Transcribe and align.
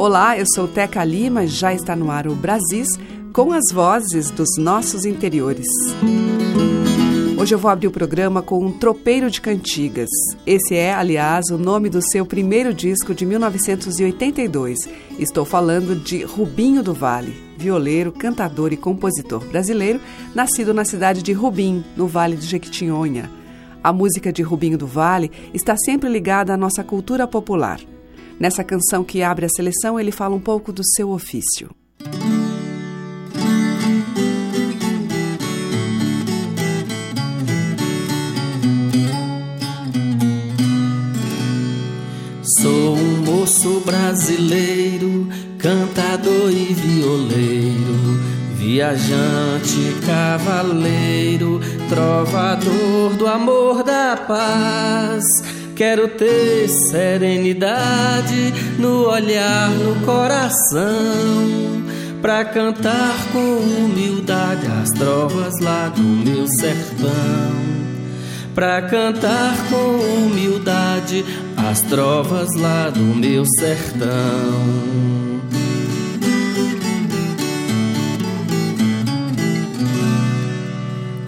Olá, 0.00 0.38
eu 0.38 0.46
sou 0.54 0.66
Teca 0.66 1.04
Lima, 1.04 1.46
já 1.46 1.74
está 1.74 1.94
no 1.94 2.10
ar 2.10 2.26
o 2.26 2.34
Brasis, 2.34 2.88
com 3.34 3.52
as 3.52 3.70
vozes 3.70 4.30
dos 4.30 4.56
nossos 4.56 5.04
interiores. 5.04 5.66
Hoje 7.38 7.54
eu 7.54 7.58
vou 7.58 7.70
abrir 7.70 7.86
o 7.86 7.90
programa 7.90 8.40
com 8.40 8.64
um 8.64 8.72
tropeiro 8.72 9.30
de 9.30 9.42
cantigas. 9.42 10.08
Esse 10.46 10.74
é, 10.74 10.94
aliás, 10.94 11.50
o 11.50 11.58
nome 11.58 11.90
do 11.90 12.00
seu 12.00 12.24
primeiro 12.24 12.72
disco 12.72 13.14
de 13.14 13.26
1982. 13.26 14.88
Estou 15.18 15.44
falando 15.44 15.94
de 15.94 16.24
Rubinho 16.24 16.82
do 16.82 16.94
Vale, 16.94 17.36
violeiro, 17.58 18.10
cantador 18.10 18.72
e 18.72 18.78
compositor 18.78 19.44
brasileiro, 19.44 20.00
nascido 20.34 20.72
na 20.72 20.86
cidade 20.86 21.22
de 21.22 21.34
Rubim, 21.34 21.84
no 21.94 22.06
Vale 22.06 22.36
de 22.36 22.46
Jequitinhonha. 22.46 23.30
A 23.84 23.92
música 23.92 24.32
de 24.32 24.40
Rubinho 24.40 24.78
do 24.78 24.86
Vale 24.86 25.30
está 25.52 25.76
sempre 25.76 26.08
ligada 26.08 26.54
à 26.54 26.56
nossa 26.56 26.82
cultura 26.82 27.26
popular. 27.26 27.78
Nessa 28.40 28.64
canção 28.64 29.04
que 29.04 29.22
abre 29.22 29.44
a 29.44 29.50
seleção, 29.50 30.00
ele 30.00 30.10
fala 30.10 30.34
um 30.34 30.40
pouco 30.40 30.72
do 30.72 30.82
seu 30.82 31.10
ofício. 31.10 31.68
Sou 42.62 42.96
um 42.96 43.16
moço 43.26 43.80
brasileiro, 43.80 45.28
cantador 45.58 46.50
e 46.50 46.72
violeiro, 46.72 48.20
viajante, 48.54 50.00
cavaleiro, 50.06 51.60
trovador 51.90 53.10
do 53.18 53.26
amor 53.26 53.82
da 53.82 54.16
paz. 54.16 55.59
Quero 55.80 56.08
ter 56.08 56.68
serenidade 56.68 58.52
no 58.78 59.08
olhar, 59.08 59.70
no 59.70 60.04
coração, 60.04 60.86
pra 62.20 62.44
cantar 62.44 63.16
com 63.32 63.38
humildade 63.38 64.66
as 64.66 64.90
trovas 64.90 65.58
lá 65.58 65.88
do 65.88 66.02
meu 66.02 66.46
sertão. 66.46 67.10
Pra 68.54 68.82
cantar 68.82 69.56
com 69.70 70.26
humildade 70.26 71.24
as 71.56 71.80
trovas 71.80 72.50
lá 72.56 72.90
do 72.90 73.00
meu 73.00 73.46
sertão. 73.58 74.10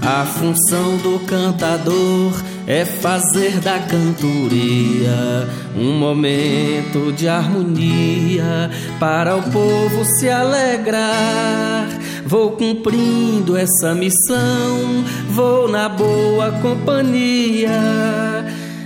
A 0.03 0.27
função 0.27 0.99
do 0.99 1.21
cantador 1.21 2.35
é 2.67 2.85
fazer 2.85 3.61
da 3.61 3.79
cantoria 3.79 5.49
um 5.77 5.99
momento 5.99 7.13
de 7.13 7.29
harmonia 7.29 8.71
para 9.01 9.37
o 9.37 9.43
povo 9.43 10.05
se 10.05 10.29
alegrar. 10.29 11.89
Vou 12.25 12.53
cumprindo 12.53 13.57
essa 13.57 13.95
missão, 13.95 15.05
vou 15.31 15.69
na 15.69 15.89
boa 15.89 16.53
companhia 16.63 17.71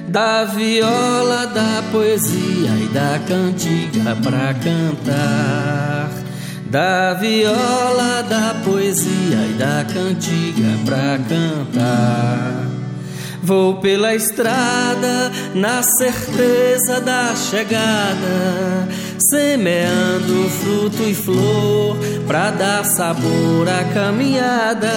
da 0.09 0.45
viola, 0.45 1.47
da 1.47 1.83
poesia 1.93 2.71
e 2.83 2.89
da 2.89 3.21
cantiga 3.27 4.17
pra 4.23 4.55
cantar. 4.55 6.11
Da 6.71 7.15
viola, 7.15 8.23
da 8.23 8.55
poesia 8.65 9.39
e 9.51 9.55
da 9.59 9.85
cantiga 9.85 10.69
pra 10.85 11.19
cantar. 11.29 12.86
Vou 13.47 13.77
pela 13.77 14.13
estrada 14.13 15.31
na 15.55 15.81
certeza 15.81 17.01
da 17.01 17.33
chegada, 17.37 18.89
semeando 19.21 20.51
fruto 20.51 21.05
e 21.05 21.15
flor 21.15 21.97
pra 22.27 22.51
dar 22.51 22.85
sabor 22.85 23.69
à 23.69 23.85
caminhada. 23.95 24.91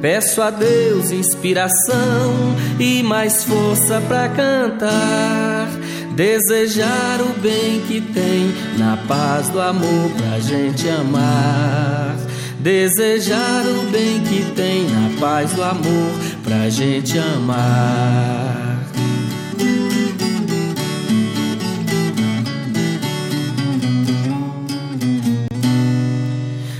Peço 0.00 0.40
a 0.40 0.50
Deus 0.50 1.10
inspiração 1.10 2.54
e 2.78 3.02
mais 3.02 3.42
força 3.42 4.00
pra 4.06 4.28
cantar. 4.28 5.68
Desejar 6.14 7.20
o 7.22 7.40
bem 7.40 7.80
que 7.88 8.00
tem 8.00 8.54
na 8.78 8.96
paz 9.08 9.48
do 9.48 9.60
amor 9.60 10.10
pra 10.16 10.38
gente 10.38 10.88
amar. 10.88 12.16
Desejar 12.60 13.64
o 13.66 13.90
bem 13.90 14.20
que 14.20 14.44
tem 14.54 14.84
na 14.88 15.20
paz 15.20 15.52
do 15.52 15.62
amor 15.62 16.27
pra 16.48 16.70
gente 16.70 17.18
amar. 17.18 18.78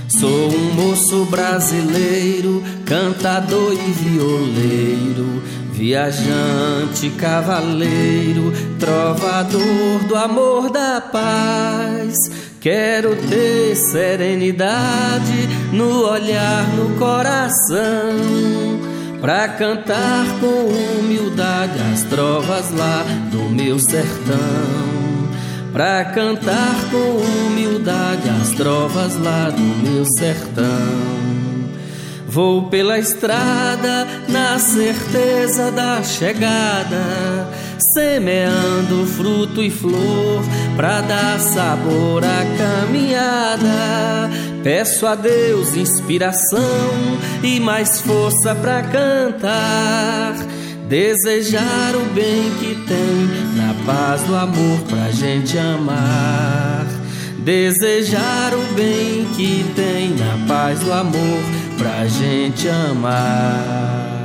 Sou 0.07 0.49
um 0.49 0.73
moço 0.73 1.23
brasileiro, 1.25 2.63
cantador 2.83 3.71
e 3.73 3.91
violeiro, 3.91 5.43
viajante, 5.71 7.11
cavaleiro, 7.11 8.51
trovador 8.79 10.03
do 10.07 10.15
amor 10.15 10.71
da 10.71 10.99
paz. 10.99 12.15
Quero 12.59 13.15
ter 13.15 13.75
serenidade 13.75 15.47
no 15.71 16.05
olhar, 16.09 16.67
no 16.75 16.97
coração, 16.97 18.88
pra 19.21 19.47
cantar 19.49 20.25
com 20.39 20.99
humildade 20.99 21.79
as 21.93 22.03
trovas 22.03 22.71
lá 22.71 23.03
do 23.31 23.49
meu 23.49 23.79
sertão. 23.79 25.29
Pra 25.73 26.05
cantar 26.05 26.75
com 26.89 27.47
humildade 27.47 28.29
as 28.41 28.51
trovas 28.51 29.15
lá 29.17 29.49
do 29.49 29.61
meu 29.61 30.05
sertão. 30.17 31.28
Vou 32.31 32.69
pela 32.69 32.99
estrada 32.99 34.07
na 34.27 34.59
certeza 34.59 35.71
da 35.71 36.03
chegada, 36.03 37.49
semeando 37.91 39.03
fruto 39.07 39.63
e 39.63 39.71
flor 39.71 40.43
pra 40.75 41.01
dar 41.01 41.39
sabor 41.39 42.23
à 42.23 42.45
caminhada. 42.55 44.29
Peço 44.63 45.07
a 45.07 45.15
Deus 45.15 45.75
inspiração 45.75 46.59
e 47.41 47.59
mais 47.59 47.99
força 47.99 48.53
pra 48.53 48.83
cantar. 48.83 50.35
Desejar 50.87 51.95
o 51.95 52.13
bem 52.13 52.51
que 52.59 52.75
tem 52.87 53.57
na 53.57 53.73
paz 53.87 54.21
do 54.21 54.35
amor 54.35 54.79
pra 54.87 55.09
gente 55.09 55.57
amar. 55.57 56.85
Desejar 57.39 58.53
o 58.53 58.73
bem 58.75 59.25
que 59.35 59.65
tem 59.75 60.09
na 60.09 60.45
paz 60.47 60.79
do 60.81 60.93
amor 60.93 61.68
pra 61.79 62.05
gente 62.05 62.67
amar. 62.67 64.18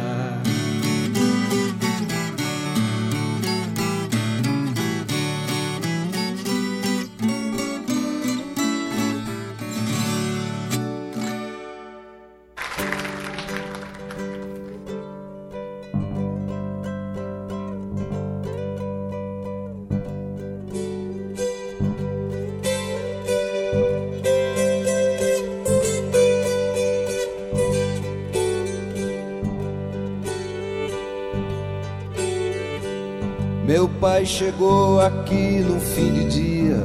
Chegou 34.34 35.00
aqui 35.00 35.60
no 35.60 35.78
fim 35.78 36.12
de 36.12 36.24
dia, 36.24 36.82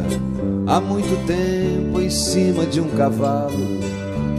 há 0.68 0.80
muito 0.80 1.26
tempo 1.26 2.00
em 2.00 2.10
cima 2.10 2.64
de 2.64 2.80
um 2.80 2.90
cavalo. 2.90 3.80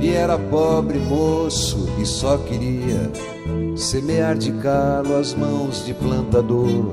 E 0.01 0.11
era 0.11 0.39
pobre 0.39 0.97
moço 0.99 1.89
e 2.01 2.07
só 2.07 2.39
queria 2.39 3.11
semear 3.77 4.37
de 4.37 4.53
calo 4.53 5.17
as 5.17 5.35
mãos 5.35 5.85
de 5.85 5.93
plantador. 5.93 6.93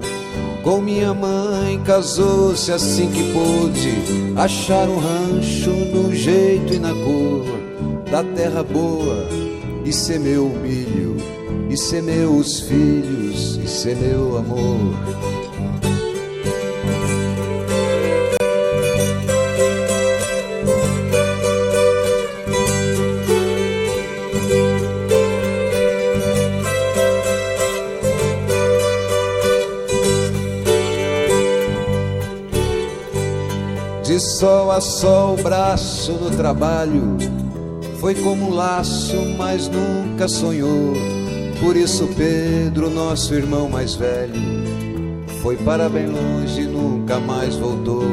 Com 0.64 0.82
minha 0.82 1.14
mãe 1.14 1.80
casou-se 1.86 2.72
assim 2.72 3.12
que 3.12 3.32
pôde 3.32 3.94
achar 4.36 4.90
um 4.90 4.98
rancho 4.98 5.70
no 5.70 6.16
jeito 6.16 6.74
e 6.74 6.80
na 6.80 6.94
cor 6.94 7.46
da 8.10 8.24
terra 8.24 8.64
boa 8.64 9.28
e 9.86 9.94
semeou 9.94 10.48
o 10.48 10.60
milho, 10.60 11.16
e 11.70 11.78
semeou 11.78 12.38
os 12.38 12.60
filhos, 12.62 13.58
e 13.64 13.68
semeou 13.68 14.38
amor. 14.38 15.27
Sol 34.20 34.72
a 34.72 34.82
sol, 34.82 35.38
braço 35.38 36.14
no 36.14 36.32
trabalho. 36.32 37.18
Foi 38.00 38.14
como 38.16 38.48
um 38.48 38.54
laço, 38.54 39.16
mas 39.38 39.68
nunca 39.68 40.28
sonhou. 40.28 40.94
Por 41.60 41.76
isso, 41.76 42.08
Pedro, 42.16 42.90
nosso 42.90 43.34
irmão 43.34 43.68
mais 43.68 43.96
velho, 43.96 44.34
foi 45.42 45.58
para 45.58 45.90
bem 45.90 46.08
longe 46.08 46.62
e 46.62 46.66
nunca 46.66 47.20
mais 47.20 47.56
voltou. 47.56 48.04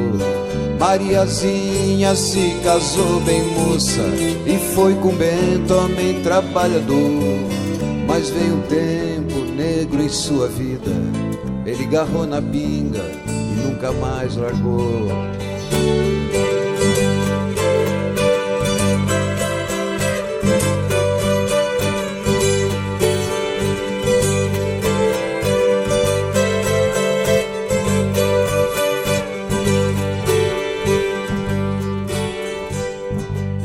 Mariazinha 0.79 2.15
se 2.15 2.55
casou 2.63 3.19
bem 3.21 3.43
moça 3.53 4.01
e 4.45 4.57
foi 4.73 4.95
com 4.95 5.09
Bento, 5.15 5.73
homem 5.73 6.21
trabalhador. 6.21 7.21
Mas 8.07 8.29
veio 8.29 8.55
um 8.55 8.61
tempo 8.61 9.39
negro 9.55 10.01
em 10.01 10.09
sua 10.09 10.47
vida, 10.47 10.91
ele 11.65 11.85
garrou 11.85 12.25
na 12.25 12.41
pinga 12.41 13.03
e 13.27 13.67
nunca 13.67 13.91
mais 13.91 14.35
largou. 14.35 15.07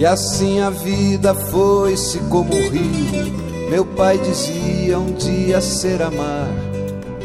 E 0.00 0.06
assim 0.06 0.60
a 0.60 0.70
vida 0.70 1.34
foi-se 1.34 2.20
como 2.20 2.54
o 2.54 2.68
rio. 2.70 3.68
Meu 3.68 3.84
pai 3.84 4.16
dizia 4.16 4.98
um 4.98 5.12
dia 5.12 5.60
ser 5.60 6.00
amar. 6.00 6.48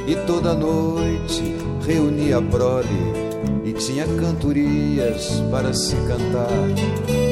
E 0.05 0.13
toda 0.27 0.53
noite 0.53 1.55
reunia 1.87 2.39
a 2.39 2.41
prole 2.41 3.24
tinha 3.85 4.07
cantorias 4.07 5.43
para 5.51 5.71
se 5.71 5.95
cantar. 6.07 6.49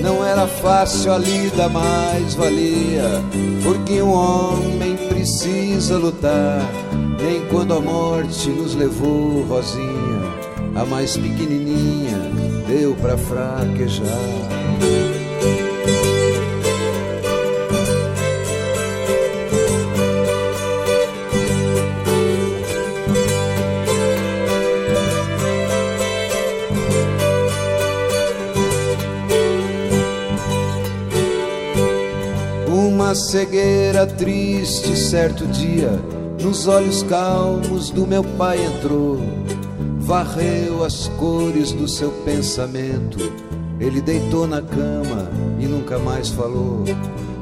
Não 0.03 0.23
era 0.23 0.45
fácil 0.47 1.13
a 1.13 1.17
lida, 1.17 1.67
mas 1.67 2.35
valia, 2.35 3.23
porque 3.63 4.01
um 4.01 4.11
homem 4.11 4.95
precisa 5.09 5.97
lutar. 5.97 6.61
Nem 7.19 7.45
quando 7.47 7.73
a 7.73 7.81
morte 7.81 8.50
nos 8.50 8.75
levou, 8.75 9.44
Rosinha, 9.44 10.21
a 10.75 10.85
mais 10.85 11.17
pequenininha, 11.17 12.19
deu 12.67 12.94
para 12.95 13.17
fraquejar. 13.17 14.52
Cegueira 33.15 34.06
triste, 34.06 34.98
certo 34.98 35.45
dia, 35.48 35.92
nos 36.42 36.68
olhos 36.68 37.04
calmos 37.04 37.89
do 37.89 38.07
meu 38.07 38.24
pai 38.24 38.63
entrou, 38.65 39.19
varreu 40.00 40.83
as 40.83 41.07
cores 41.10 41.71
do 41.71 41.88
seu 41.88 42.10
pensamento. 42.25 43.31
Ele 43.80 44.01
deitou 44.01 44.48
na 44.48 44.62
cama 44.62 45.30
e 45.60 45.65
nunca 45.65 46.00
mais 46.00 46.30
falou. 46.30 46.83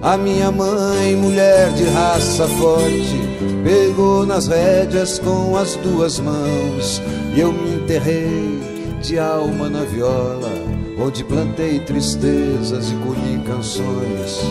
A 0.02 0.18
minha 0.18 0.52
mãe, 0.52 1.16
mulher 1.16 1.72
de 1.74 1.84
raça 1.86 2.48
forte, 2.48 3.16
pegou 3.64 4.26
nas 4.26 4.48
rédeas 4.48 5.20
com 5.20 5.56
as 5.56 5.76
duas 5.78 6.20
mãos 6.20 7.02
e 7.36 7.40
eu 7.40 7.52
me 7.54 7.76
enterrei 7.76 8.60
de 9.02 9.20
alma 9.20 9.70
na 9.70 9.84
viola, 9.84 10.52
onde 11.00 11.24
plantei 11.24 11.80
tristezas 11.80 12.92
e 12.92 12.96
colhi 12.96 13.42
canções. 13.46 14.42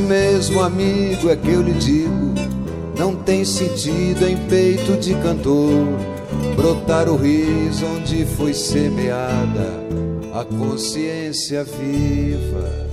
Mesmo 0.00 0.60
amigo 0.60 1.30
é 1.30 1.36
que 1.36 1.50
eu 1.50 1.62
lhe 1.62 1.72
digo: 1.72 2.34
não 2.98 3.16
tem 3.16 3.44
sentido 3.44 4.26
em 4.26 4.36
peito 4.48 4.96
de 4.98 5.14
cantor 5.14 5.86
brotar 6.54 7.08
o 7.08 7.16
riso 7.16 7.86
onde 7.86 8.24
foi 8.24 8.52
semeada 8.52 9.80
a 10.34 10.44
consciência 10.44 11.64
viva 11.64 12.89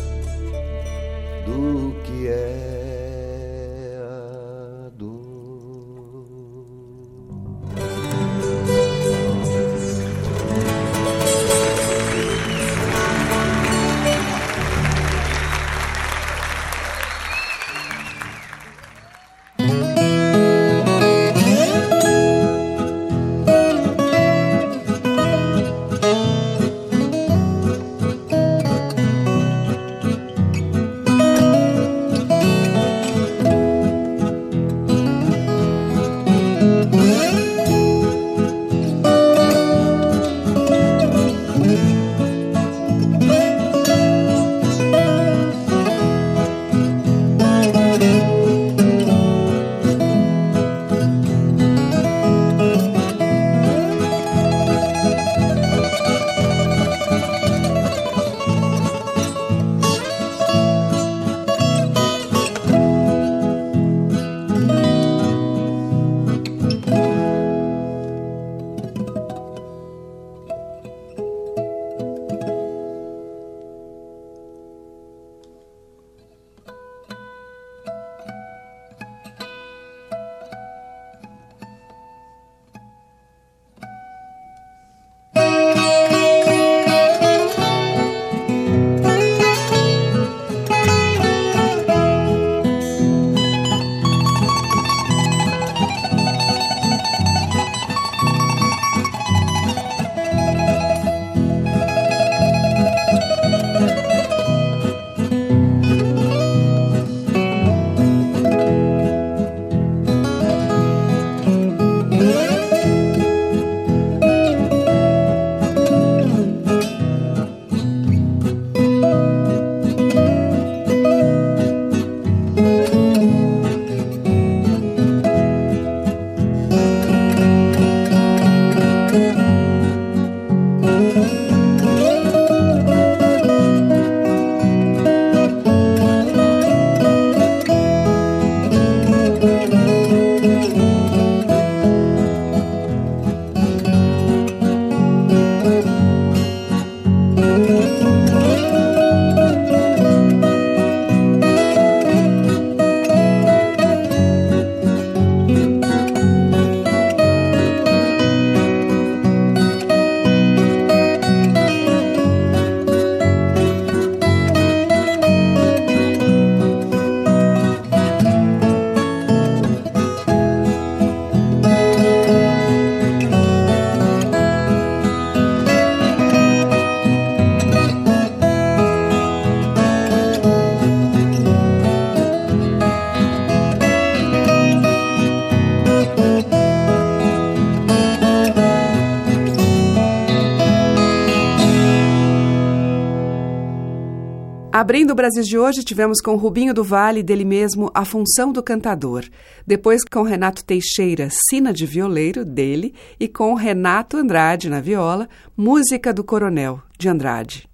Abrindo 194.97 195.11
o 195.11 195.15
Brasil 195.15 195.43
de 195.43 195.59
hoje, 195.59 195.83
tivemos 195.83 196.19
com 196.19 196.35
Rubinho 196.37 196.73
do 196.73 196.83
Vale, 196.83 197.21
dele 197.21 197.45
mesmo, 197.45 197.91
A 197.93 198.03
Função 198.03 198.51
do 198.51 198.63
Cantador. 198.63 199.25
Depois 199.63 200.01
com 200.03 200.23
Renato 200.23 200.65
Teixeira, 200.65 201.29
Sina 201.29 201.71
de 201.71 201.85
Violeiro, 201.85 202.43
dele. 202.43 202.95
E 203.19 203.27
com 203.27 203.53
Renato 203.53 204.17
Andrade 204.17 204.67
na 204.71 204.81
viola, 204.81 205.29
Música 205.55 206.11
do 206.11 206.23
Coronel, 206.23 206.81
de 206.97 207.09
Andrade. 207.09 207.69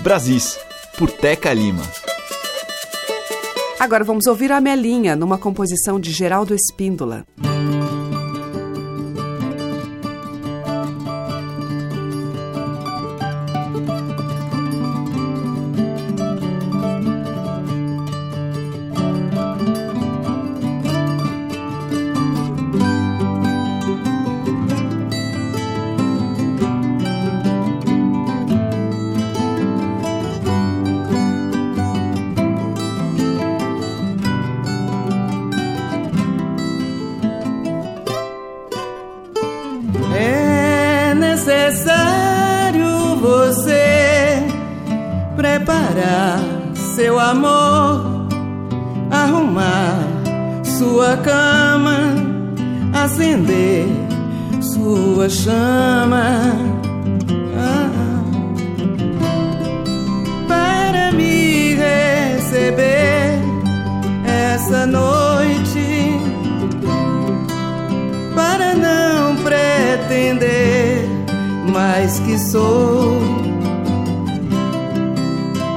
Brasis, 0.00 0.58
por 0.96 1.10
Teca 1.10 1.52
Lima. 1.52 1.82
Agora 3.78 4.04
vamos 4.04 4.26
ouvir 4.26 4.50
a 4.52 4.58
Melinha, 4.58 5.14
numa 5.14 5.36
composição 5.36 6.00
de 6.00 6.10
Geraldo 6.12 6.54
Espíndola. 6.54 7.26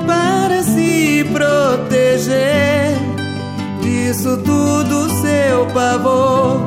Mais 0.05 0.65
que 0.65 0.73
sou 0.73 1.27
proteger 1.31 2.97
disso 3.81 4.37
tudo 4.37 5.09
seu 5.21 5.65
pavor. 5.73 6.59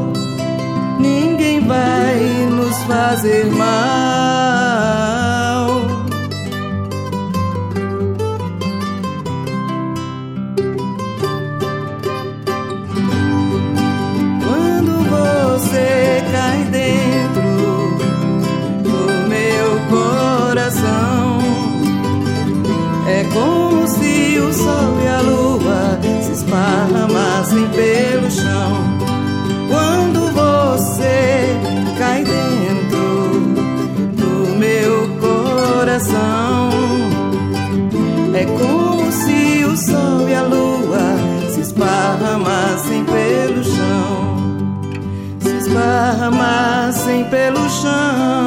Ninguém 0.99 1.61
vai 1.67 2.17
nos 2.51 2.77
fazer 2.85 3.47
mal. 3.47 4.00
Esparramassem 46.31 47.25
pelo 47.25 47.69
chão. 47.69 48.40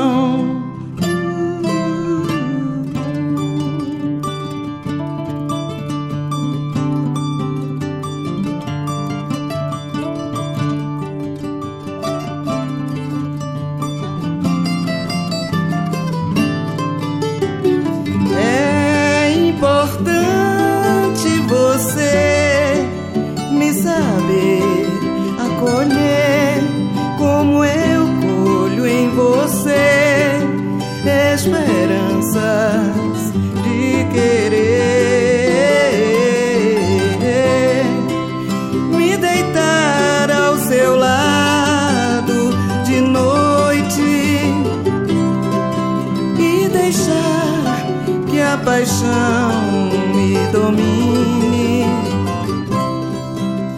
Paixão 48.83 49.89
me 50.13 50.35
domine. 50.51 51.85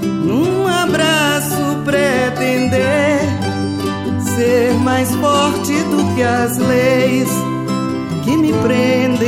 Num 0.02 0.68
abraço 0.68 1.78
pretender 1.86 3.20
ser 4.36 4.74
mais 4.84 5.14
forte 5.16 5.74
do 5.84 6.16
que 6.16 6.24
as 6.24 6.58
leis 6.58 7.30
que 8.24 8.36
me 8.36 8.52
prendem 8.54 9.25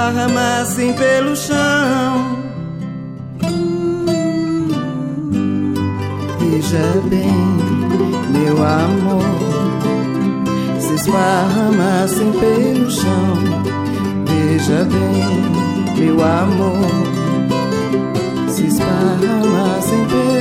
Se 0.00 0.06
esparramassem 0.06 0.92
pelo 0.94 1.36
chão. 1.36 2.38
veja 6.40 7.02
bem, 7.04 7.30
meu 8.30 8.64
amor, 8.64 9.22
se 10.80 10.94
esparramassem 10.94 12.32
pelo 12.32 12.90
chão. 12.90 13.36
Veja 14.24 14.86
bem, 14.86 15.98
meu 15.98 16.24
amor, 16.24 16.88
se 18.48 18.68
esparramassem 18.68 20.06
pelo 20.06 20.39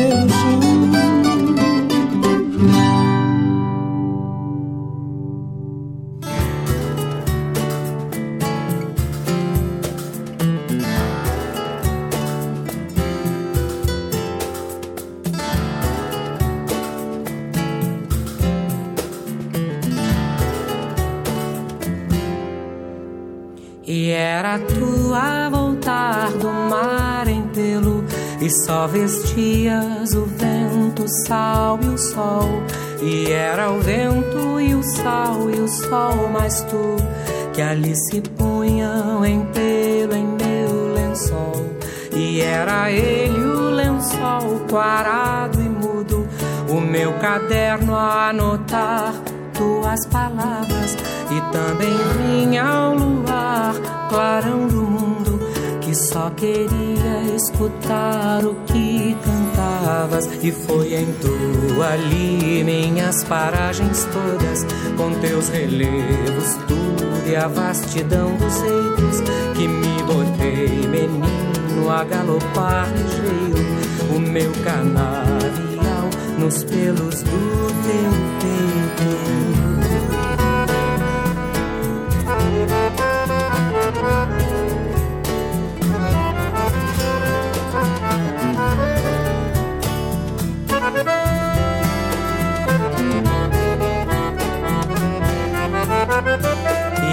era 24.29 24.59
tu 24.59 25.13
a 25.15 25.50
voltar 25.50 26.31
do 26.33 26.51
mar 26.69 27.27
em 27.27 27.41
pelo 27.48 28.03
E 28.39 28.50
só 28.63 28.86
vestias 28.86 30.13
o 30.13 30.25
vento, 30.25 31.03
o 31.03 31.25
sal 31.25 31.79
e 31.81 31.88
o 31.88 31.98
sol. 31.98 32.63
E 33.01 33.31
era 33.31 33.71
o 33.71 33.79
vento 33.79 34.59
e 34.59 34.75
o 34.75 34.83
sal 34.83 35.50
e 35.50 35.59
o 35.59 35.67
sol 35.67 36.29
Mas 36.31 36.62
tu 36.63 36.98
que 37.53 37.62
ali 37.62 37.95
se 37.95 38.21
punham 38.21 39.25
em 39.25 39.45
pelo 39.48 40.15
em 40.15 40.27
meu 40.27 40.93
lençol. 40.93 41.65
E 42.15 42.41
era 42.41 42.91
ele 42.91 43.39
o 43.39 43.71
lençol 43.71 44.59
quarado 44.69 45.59
e 45.59 45.69
mudo 45.69 46.27
O 46.69 46.79
meu 46.79 47.13
caderno 47.13 47.95
a 47.95 48.29
anotar 48.29 49.13
tuas 49.53 50.05
palavras 50.07 51.09
e 51.31 51.41
também 51.51 51.95
vinha 52.17 52.63
ao 52.63 52.95
luar, 52.95 53.75
clarão 54.09 54.67
do 54.67 54.81
mundo, 54.81 55.39
que 55.81 55.93
só 55.95 56.29
queria 56.31 57.36
escutar 57.36 58.43
o 58.45 58.55
que 58.65 59.15
cantavas. 59.24 60.27
E 60.41 60.51
foi 60.51 60.95
em 60.95 61.05
tu 61.21 61.81
ali 61.83 62.63
minhas 62.63 63.24
paragens 63.25 64.05
todas, 64.05 64.65
com 64.98 65.13
teus 65.19 65.50
relevos, 65.50 66.55
tudo 66.67 67.29
e 67.29 67.36
a 67.36 67.48
vastidão 67.48 68.36
dos 68.38 68.62
reinos, 68.62 69.21
que 69.55 69.67
me 69.67 70.03
botei 70.03 70.88
menino 70.88 71.89
a 71.92 72.03
galopar 72.03 72.87
ligeiro, 72.92 74.15
o 74.15 74.20
meu 74.20 74.51
canavial 74.63 76.09
nos 76.39 76.63
pelos 76.63 77.22
do 77.22 77.68
teu 77.83 78.11
peito. 78.39 79.58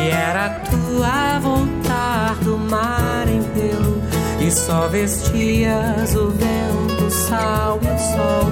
E 0.06 0.08
era 0.08 0.50
tu 0.70 1.02
a 1.02 1.40
voltar 1.40 2.36
do 2.36 2.56
mar 2.56 3.26
em 3.28 3.42
pelo 3.42 4.00
E 4.40 4.52
só 4.52 4.86
vestias 4.86 6.14
o 6.14 6.30
vento, 6.30 7.06
o 7.06 7.10
sal 7.10 7.80
e 7.82 7.86
o 7.86 7.98
sol. 7.98 8.50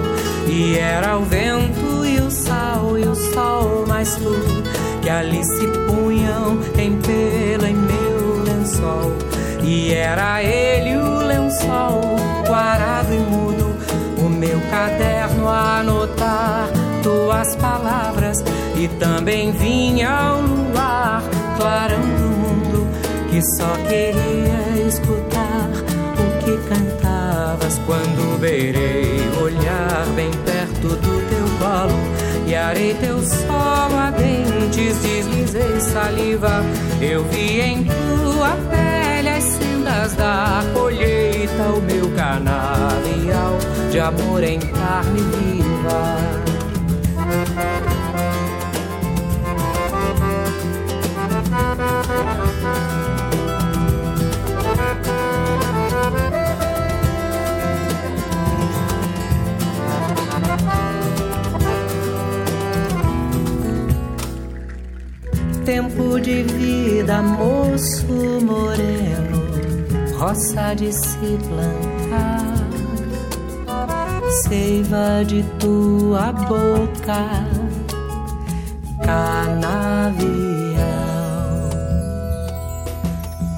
E 0.49 0.79
era 0.79 1.17
o 1.17 1.25
vento 1.25 2.05
e 2.05 2.19
o 2.19 2.29
sal 2.29 2.99
e 2.99 3.03
o 3.03 3.15
sol 3.15 3.87
mais 3.87 4.17
tu 4.17 4.35
Que 5.01 5.09
ali 5.09 5.45
se 5.45 5.69
punham 5.87 6.59
em 6.77 6.99
pelo 7.01 7.67
em 7.69 7.77
meu 7.77 8.43
lençol. 8.43 9.13
E 9.63 9.95
era 9.95 10.43
ele 10.43 10.97
o 10.97 11.19
lençol, 11.21 12.01
quarado 12.49 13.15
e 13.15 13.19
mudo 13.19 13.77
O 14.19 14.29
meu 14.29 14.61
caderno 14.73 15.49
a 15.49 15.79
anotar 15.79 16.69
tuas 17.05 17.55
palavras. 17.57 18.43
E 18.77 18.89
também 18.99 19.53
vinha 19.53 20.11
ao 20.11 20.41
luar, 20.41 20.74
clarão 21.65 22.03
do 22.03 22.29
mundo, 22.43 22.87
que 23.31 23.41
só 23.57 23.73
queria 23.89 24.87
escutar 24.87 25.71
o 26.13 26.45
que 26.45 26.59
cantavas 26.69 27.81
quando 27.87 28.39
beirei 28.39 29.31
olhar 29.43 30.05
bem 30.15 30.31
perto 30.45 30.89
do 30.89 31.29
teu 31.31 31.59
colo 31.59 31.99
e 32.47 32.55
arei 32.55 32.93
teu 33.01 33.19
solo 33.23 33.97
a 33.97 34.11
dentes, 34.11 35.01
deslizei 35.01 35.81
saliva, 35.81 36.63
eu 37.01 37.25
vi 37.31 37.63
em 37.63 37.85
tua 37.85 38.59
pele 38.69 39.31
as 39.31 39.45
sendas 39.45 40.13
da 40.17 40.63
colheita, 40.75 41.63
o 41.63 41.81
meu 41.81 42.11
canavial 42.15 43.59
de 43.91 44.01
amor 44.01 44.45
em 44.45 44.61
carne 44.61 45.23
viva. 45.33 46.35
Tempo 65.65 66.21
de 66.21 66.43
vida, 66.43 67.23
moço 67.23 68.13
moreno, 68.43 70.19
roça 70.19 70.75
de 70.75 70.93
se 70.93 71.39
plantar, 71.49 72.55
seiva 74.43 75.25
de 75.27 75.43
tua 75.59 76.33
boca, 76.33 77.49
canavial. 79.03 80.25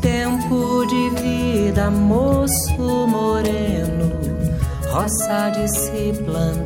Tempo 0.00 0.86
de 0.86 1.10
vida, 1.20 1.90
moço 1.90 3.06
moreno, 3.08 4.12
roça 4.92 5.50
de 5.50 5.68
se 5.68 6.12
plantar 6.24 6.65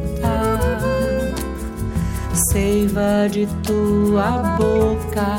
seiva 2.51 3.29
de 3.31 3.47
tua 3.63 4.57
boca, 4.57 5.39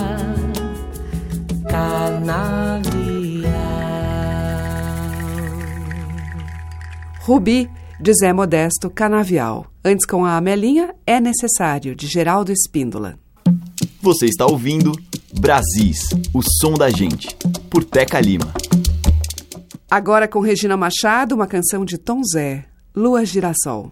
canavial. 1.70 3.52
Rubi, 7.20 7.70
de 8.00 8.14
Zé 8.14 8.32
Modesto 8.34 8.90
Canavial. 8.90 9.68
Antes 9.84 10.06
com 10.06 10.26
a 10.26 10.38
Amelinha, 10.38 10.94
É 11.06 11.20
Necessário, 11.20 11.96
de 11.96 12.08
Geraldo 12.08 12.52
Espíndola. 12.52 13.18
Você 14.02 14.26
está 14.26 14.46
ouvindo 14.46 14.92
Brasis, 15.40 16.10
o 16.34 16.42
som 16.42 16.74
da 16.74 16.90
gente, 16.90 17.36
por 17.70 17.84
Teca 17.84 18.20
Lima. 18.20 18.54
Agora 19.90 20.28
com 20.28 20.40
Regina 20.40 20.78
Machado, 20.78 21.36
uma 21.36 21.46
canção 21.46 21.84
de 21.84 21.98
Tom 21.98 22.22
Zé, 22.24 22.66
Lua 22.96 23.26
Girassol. 23.26 23.92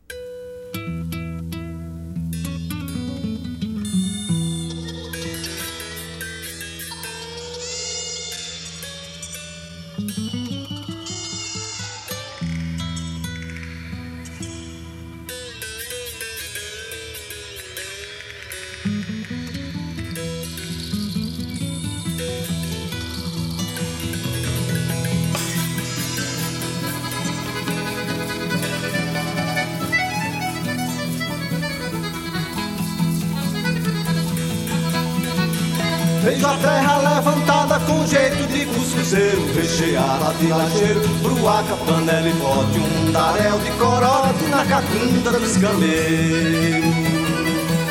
Vejo 36.41 36.47
a 36.47 36.57
terra 36.57 36.97
levantada 36.97 37.79
com 37.81 38.07
jeito 38.07 38.47
de 38.47 38.65
cuscuzeiro 38.65 39.53
Recheada 39.53 40.33
de 40.39 40.47
lajeiro, 40.47 41.07
bruaca, 41.21 41.75
panela 41.85 42.27
e 42.27 42.33
pote 42.33 42.79
Um 42.79 43.05
mundaréu 43.05 43.59
de 43.59 43.69
corote 43.73 44.45
na 44.45 44.65
cacunda 44.65 45.33
do 45.33 45.45
escameiro 45.45 46.87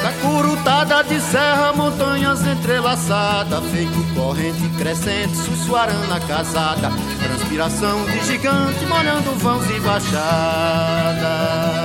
Da 0.02 0.10
curutada 0.20 1.04
de 1.04 1.20
serra, 1.20 1.72
montanhas 1.74 2.44
entrelaçadas 2.44 3.62
Feito 3.70 4.14
corrente 4.16 4.68
crescente, 4.76 5.36
sussuarana 5.36 6.18
casada 6.26 6.90
Transpiração 7.22 8.04
de 8.06 8.18
gigante, 8.26 8.84
molhando 8.84 9.30
vãos 9.38 9.64
e 9.70 9.78
baixadas 9.78 11.79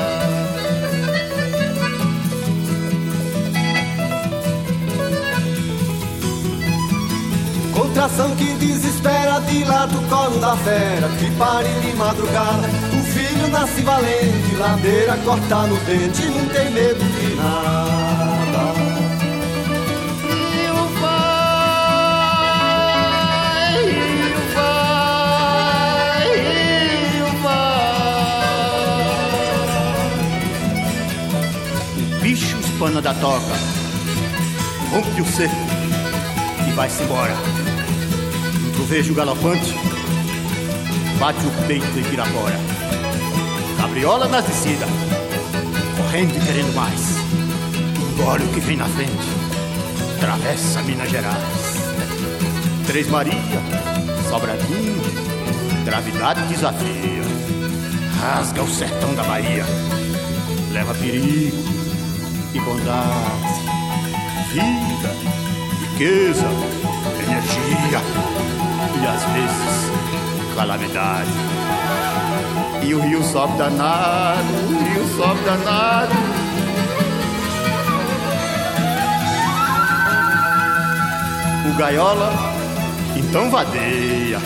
Contração 7.96 8.36
que 8.36 8.54
desespera 8.56 9.40
de 9.40 9.64
lá 9.64 9.86
do 9.86 10.02
colo 10.10 10.38
da 10.42 10.54
fera 10.58 11.08
Que 11.18 11.32
pare 11.38 11.70
de 11.80 11.96
madrugada, 11.96 12.68
o 12.92 13.02
filho 13.06 13.48
nasce 13.48 13.82
valente 13.84 14.54
Ladeira 14.60 15.16
corta 15.24 15.62
no 15.66 15.78
dente, 15.78 16.26
não 16.26 16.46
tem 16.50 16.72
medo 16.72 17.00
de 17.00 17.36
nada. 17.36 18.74
Rio 20.28 20.90
vai, 21.00 21.46
rio 23.86 24.42
vai, 24.56 25.06
rio 27.14 27.30
vai 27.42 27.64
O 31.96 32.00
bicho 32.22 32.58
espana 32.60 33.02
da 33.02 33.14
toca 33.14 33.56
Rompe 34.92 35.22
o 35.22 35.26
cerco 35.26 35.56
e 36.68 36.72
vai-se 36.72 37.02
embora 37.04 37.55
Trovejo 38.86 39.16
galopante 39.16 39.74
Bate 41.20 41.40
o 41.40 41.68
peito 41.68 41.98
em 41.98 42.04
Pirapora 42.04 42.60
Cabriola 43.78 44.28
nas 44.28 44.46
descidas 44.46 44.88
Correndo 45.98 46.38
e 46.38 46.46
querendo 46.46 46.76
mais. 46.76 47.02
Olha 48.28 48.46
o 48.46 48.54
que 48.54 48.60
vem 48.60 48.78
na 48.78 48.86
frente 48.86 49.12
Travessa 50.20 50.84
Minas 50.84 51.10
Gerais. 51.10 51.36
Três 52.86 53.10
Maria 53.10 53.34
Sobradinho 54.30 55.02
Gravidade 55.84 56.42
desafia. 56.44 57.24
Rasga 58.22 58.62
o 58.62 58.70
sertão 58.70 59.16
da 59.16 59.24
Bahia 59.24 59.66
Leva 60.72 60.94
perigo 60.94 61.58
e 62.54 62.60
bondade. 62.60 63.66
Vida, 64.54 65.12
riqueza, 65.82 66.46
energia 67.24 68.36
E 69.02 69.08
às 69.08 69.24
vezes 69.24 70.56
calamidade. 70.56 71.30
E 72.82 72.94
o 72.94 73.02
rio 73.02 73.24
sobe 73.24 73.58
danado 73.58 74.54
O 74.70 74.84
rio 74.84 75.18
sobe 75.18 75.42
danado 75.44 76.14
O 81.68 81.78
gaiola 81.78 82.56
então 83.18 83.50
vadeia, 83.50 84.40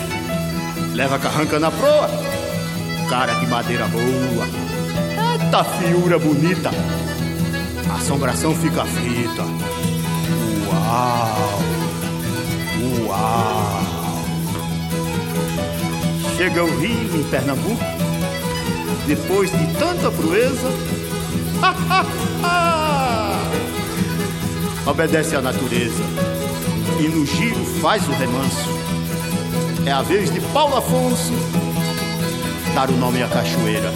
leva 0.94 1.18
carranca 1.18 1.58
na 1.58 1.70
proa, 1.72 2.08
cara 3.08 3.34
de 3.34 3.46
madeira 3.46 3.86
boa, 3.86 4.46
eita 5.34 5.64
fiura 5.64 6.18
bonita, 6.18 6.70
a 7.90 7.96
assombração 7.96 8.54
fica 8.54 8.84
frita. 8.84 9.42
Uau, 10.68 11.60
uau. 13.08 13.99
Chega 16.40 16.64
o 16.64 16.78
rio 16.78 17.20
em 17.20 17.24
Pernambuco, 17.24 17.84
depois 19.06 19.50
de 19.50 19.66
tanta 19.74 20.10
proeza, 20.10 20.70
obedece 24.86 25.36
à 25.36 25.42
natureza 25.42 26.02
e 26.98 27.08
no 27.08 27.26
giro 27.26 27.62
faz 27.82 28.08
o 28.08 28.12
remanso. 28.12 28.70
É 29.84 29.92
a 29.92 30.00
vez 30.00 30.32
de 30.32 30.40
Paulo 30.40 30.78
Afonso 30.78 31.34
dar 32.74 32.88
o 32.88 32.96
nome 32.96 33.22
à 33.22 33.28
cachoeira. 33.28 33.92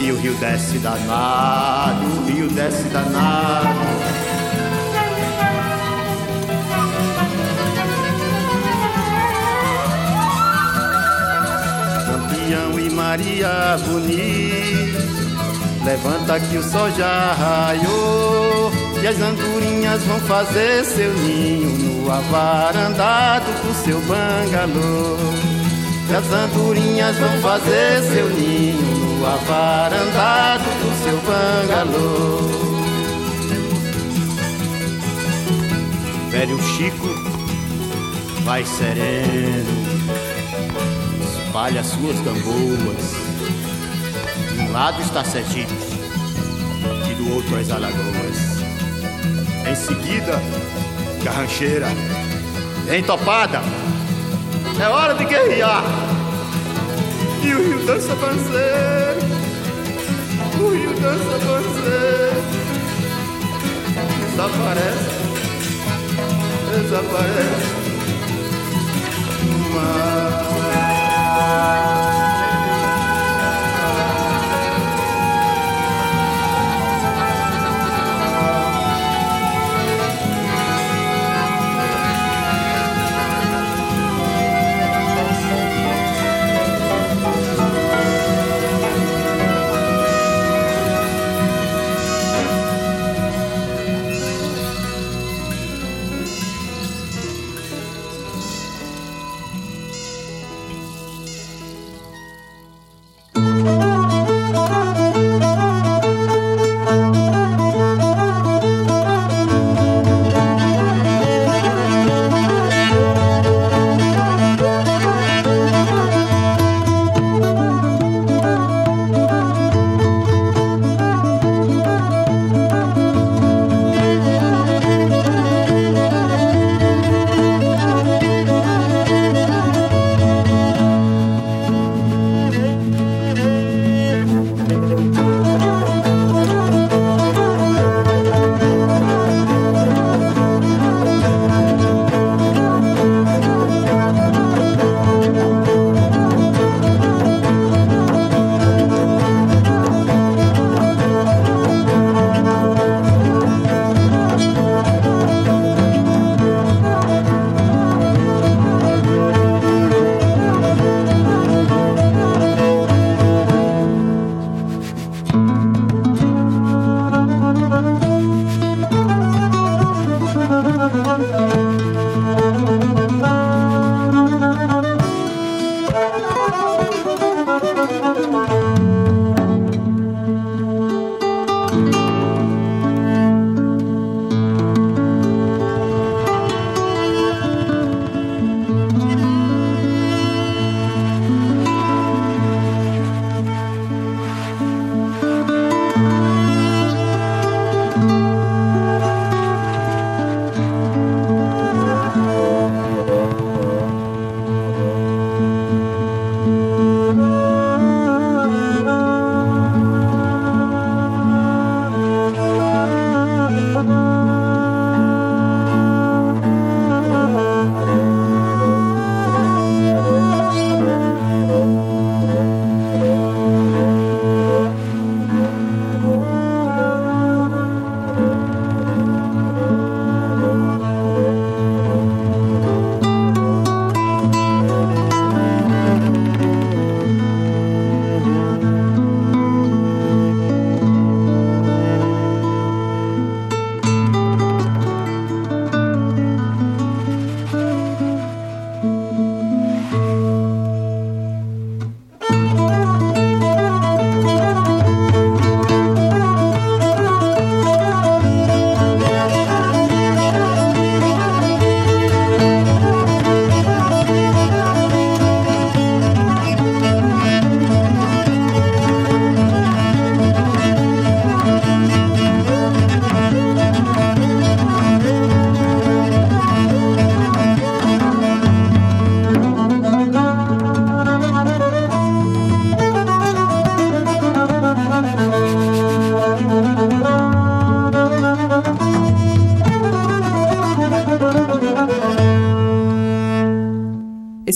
E 0.00 0.12
o 0.12 0.18
rio 0.18 0.34
desce 0.34 0.76
danado, 0.80 2.04
o 2.04 2.26
rio 2.26 2.50
desce 2.50 2.82
danado. 2.90 4.31
Lampião 12.52 12.78
e 12.78 12.90
Maria 12.90 13.78
bonita, 13.86 14.98
levanta 15.84 16.38
que 16.38 16.58
o 16.58 16.62
sol 16.62 16.90
já 16.90 17.32
raiou. 17.32 18.70
E 19.02 19.06
as 19.06 19.18
andorinhas 19.20 20.02
vão 20.04 20.20
fazer 20.20 20.84
seu 20.84 21.12
ninho 21.14 22.02
no 22.02 22.12
avarandado 22.12 23.46
do 23.46 23.74
seu 23.82 24.00
bangalô. 24.02 25.16
E 26.08 26.14
as 26.14 26.30
andorinhas 26.30 27.16
vão 27.16 27.40
fazer 27.40 28.02
seu 28.12 28.28
ninho 28.28 29.18
no 29.18 29.26
avarandado 29.26 30.64
do 30.64 30.92
seu 31.02 31.18
bangalô. 31.22 32.52
Velho 36.30 36.62
Chico 36.62 37.08
vai 38.44 38.64
sereno, 38.64 39.81
espalha 41.52 41.84
suas 41.84 42.18
gamboas. 42.20 43.12
De 44.54 44.60
um 44.60 44.72
lado 44.72 45.02
está 45.02 45.22
Sergipe 45.22 45.70
e 47.10 47.14
do 47.14 47.34
outro 47.34 47.58
as 47.58 47.70
Alagoas. 47.70 48.62
Em 49.70 49.74
seguida, 49.74 50.40
garrancheira, 51.22 51.88
entopada. 52.96 53.60
É 54.80 54.88
hora 54.88 55.12
de 55.12 55.26
guerrear. 55.26 55.84
E 57.44 57.52
o 57.52 57.62
rio 57.62 57.84
dança 57.84 58.16
panceiro. 58.16 59.20
O 60.58 60.70
rio 60.70 60.94
dança 60.94 61.38
panceiro. 61.46 62.42
Desaparece. 64.30 65.10
Desaparece. 66.70 67.82
Mas... 69.74 70.31
Música 71.52 72.11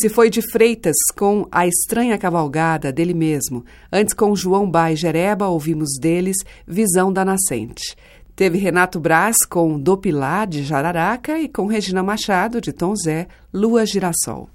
Esse 0.07 0.15
foi 0.15 0.31
de 0.31 0.41
Freitas 0.41 0.95
com 1.19 1.49
A 1.51 1.67
Estranha 1.67 2.17
Cavalgada, 2.17 2.93
dele 2.93 3.13
mesmo. 3.13 3.65
Antes, 3.93 4.15
com 4.15 4.37
João 4.37 4.71
Bai 4.71 4.95
Jereba, 4.95 5.49
ouvimos 5.49 5.99
deles 6.01 6.37
Visão 6.65 7.13
da 7.13 7.25
Nascente. 7.25 7.97
Teve 8.37 8.57
Renato 8.57 9.01
Braz 9.01 9.35
com 9.51 9.77
Do 9.77 9.99
Pilar, 9.99 10.47
de 10.47 10.63
Jararaca, 10.63 11.41
e 11.41 11.49
com 11.49 11.67
Regina 11.67 12.05
Machado, 12.05 12.61
de 12.61 12.73
Tom 12.73 12.95
Zé, 12.95 13.27
Lua 13.53 13.85
Girassol. 13.85 14.49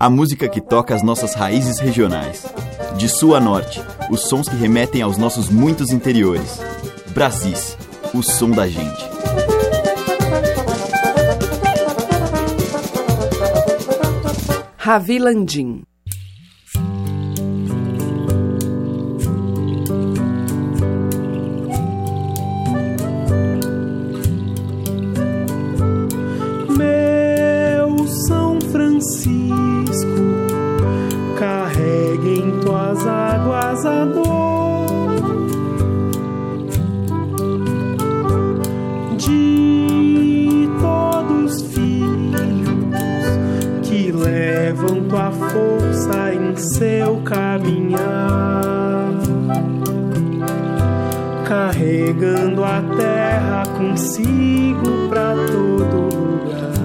A 0.00 0.08
música 0.08 0.48
que 0.48 0.62
toca 0.62 0.94
as 0.94 1.02
nossas 1.02 1.34
raízes 1.34 1.78
regionais. 1.78 2.46
De 2.96 3.10
sul 3.10 3.36
a 3.36 3.40
norte, 3.40 3.78
os 4.10 4.22
sons 4.22 4.48
que 4.48 4.56
remetem 4.56 5.02
aos 5.02 5.18
nossos 5.18 5.50
muitos 5.50 5.90
interiores. 5.90 6.60
Brasis, 7.08 7.76
o 8.14 8.22
som 8.22 8.50
da 8.50 8.66
gente. 8.66 9.15
Ravi 14.86 15.18
Landim. 15.18 15.86
Seu 46.60 47.16
caminhar, 47.22 48.00
carregando 51.46 52.64
a 52.64 52.82
terra 52.96 53.62
consigo 53.76 55.08
pra 55.08 55.34
todo 55.34 56.14
lugar. 56.14 56.75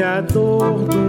Que 0.00 0.04
a 0.04 0.22
dor 0.22 0.78
do 0.86 0.99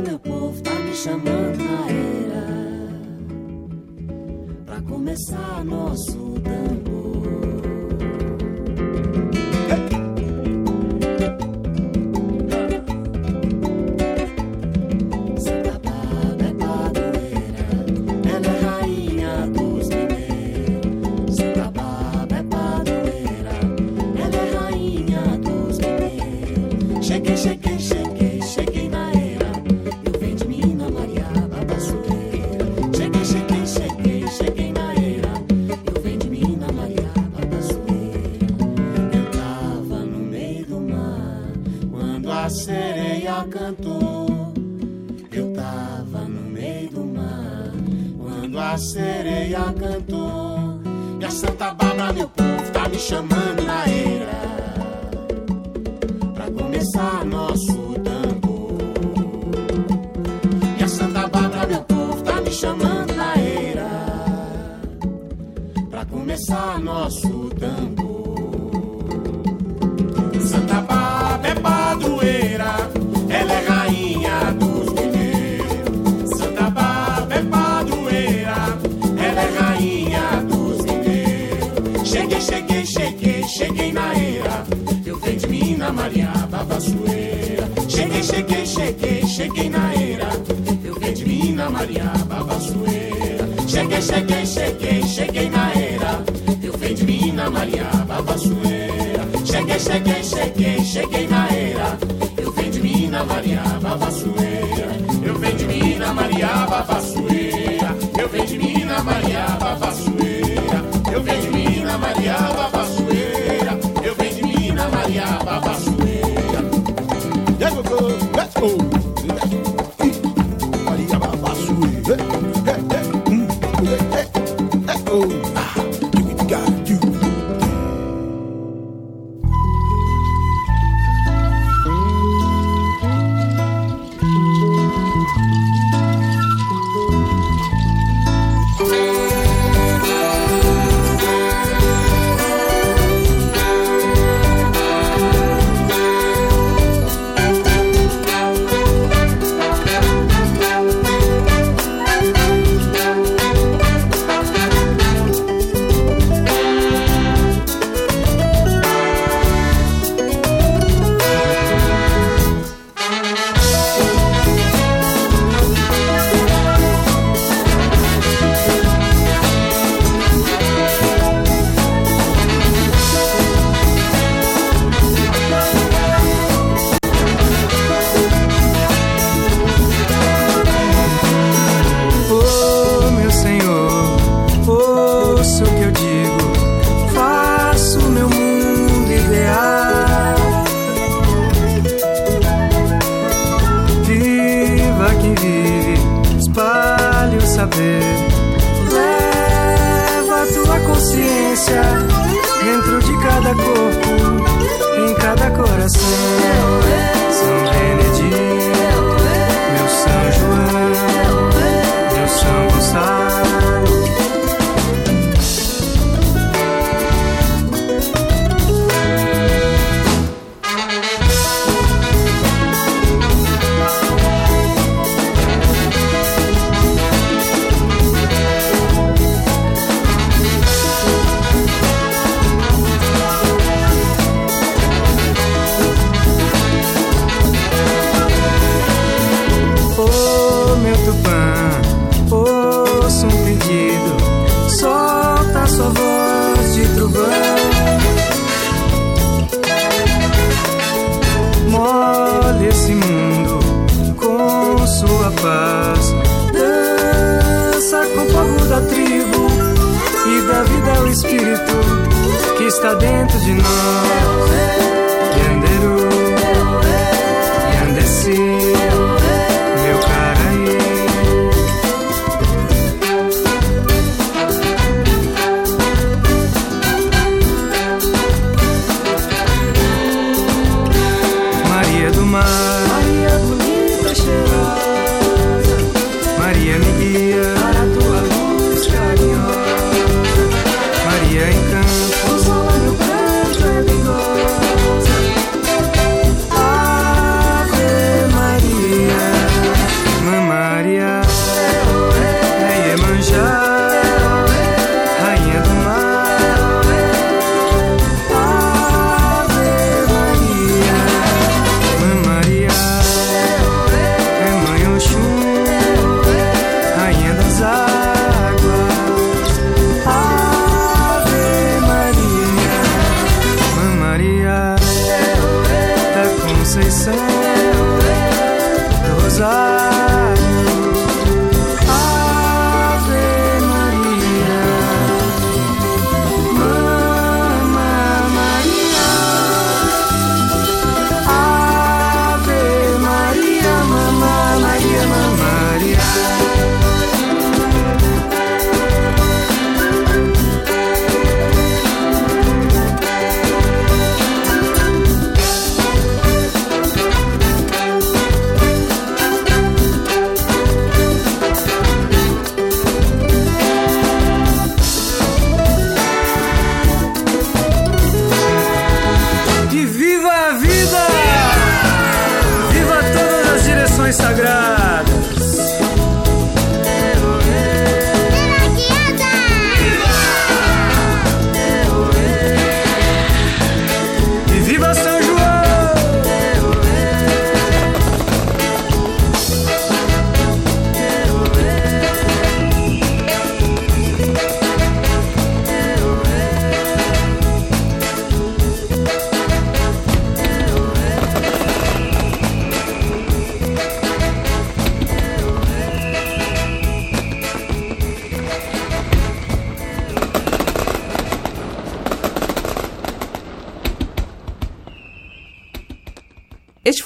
Meu 0.00 0.18
povo, 0.20 0.62
tá 0.62 0.70
me 0.70 0.94
chamando 0.94 1.58
na 1.58 1.90
era 1.90 2.46
Pra 4.64 4.80
começar 4.82 5.64
nosso 5.64 6.34
tambor 6.40 6.97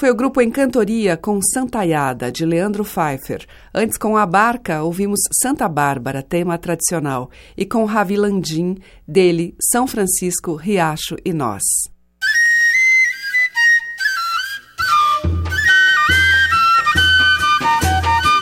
foi 0.03 0.11
o 0.11 0.15
grupo 0.15 0.41
Encantoria 0.41 1.15
com 1.15 1.41
Santaiada, 1.41 2.29
de 2.29 2.45
Leandro 2.45 2.83
Pfeiffer. 2.83 3.47
Antes, 3.73 3.97
com 3.97 4.17
a 4.17 4.25
Barca, 4.25 4.83
ouvimos 4.83 5.17
Santa 5.41 5.65
Bárbara, 5.69 6.21
tema 6.21 6.57
tradicional. 6.57 7.31
E 7.55 7.65
com 7.65 7.85
Ravi 7.85 8.17
Landim, 8.17 8.75
dele, 9.07 9.55
São 9.71 9.87
Francisco, 9.87 10.55
Riacho 10.55 11.15
e 11.23 11.31
Nós. 11.31 11.63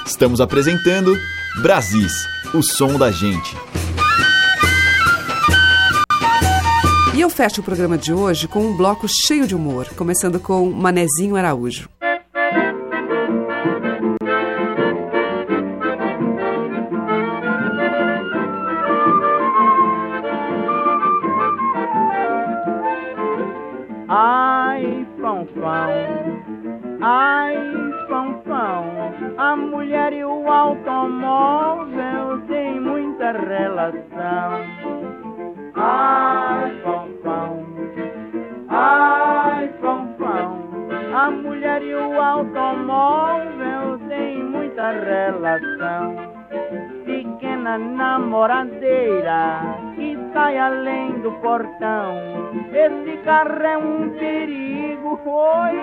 Estamos 0.08 0.42
apresentando 0.42 1.16
Brasis, 1.62 2.26
o 2.56 2.64
som 2.64 2.98
da 2.98 3.12
gente. 3.12 3.56
E 7.22 7.24
eu 7.24 7.30
fecho 7.30 7.62
o 7.62 7.64
programa 7.64 8.00
de 8.00 8.12
hoje 8.12 8.48
com 8.48 8.62
um 8.62 8.76
bloco 8.76 9.08
cheio 9.08 9.46
de 9.46 9.56
humor, 9.56 9.88
começando 9.96 10.40
com 10.40 10.72
Manezinho 10.72 11.36
Araújo. 11.36 11.88
É 53.54 53.78
um 53.78 54.10
perigo, 54.18 55.20
oi, 55.26 55.76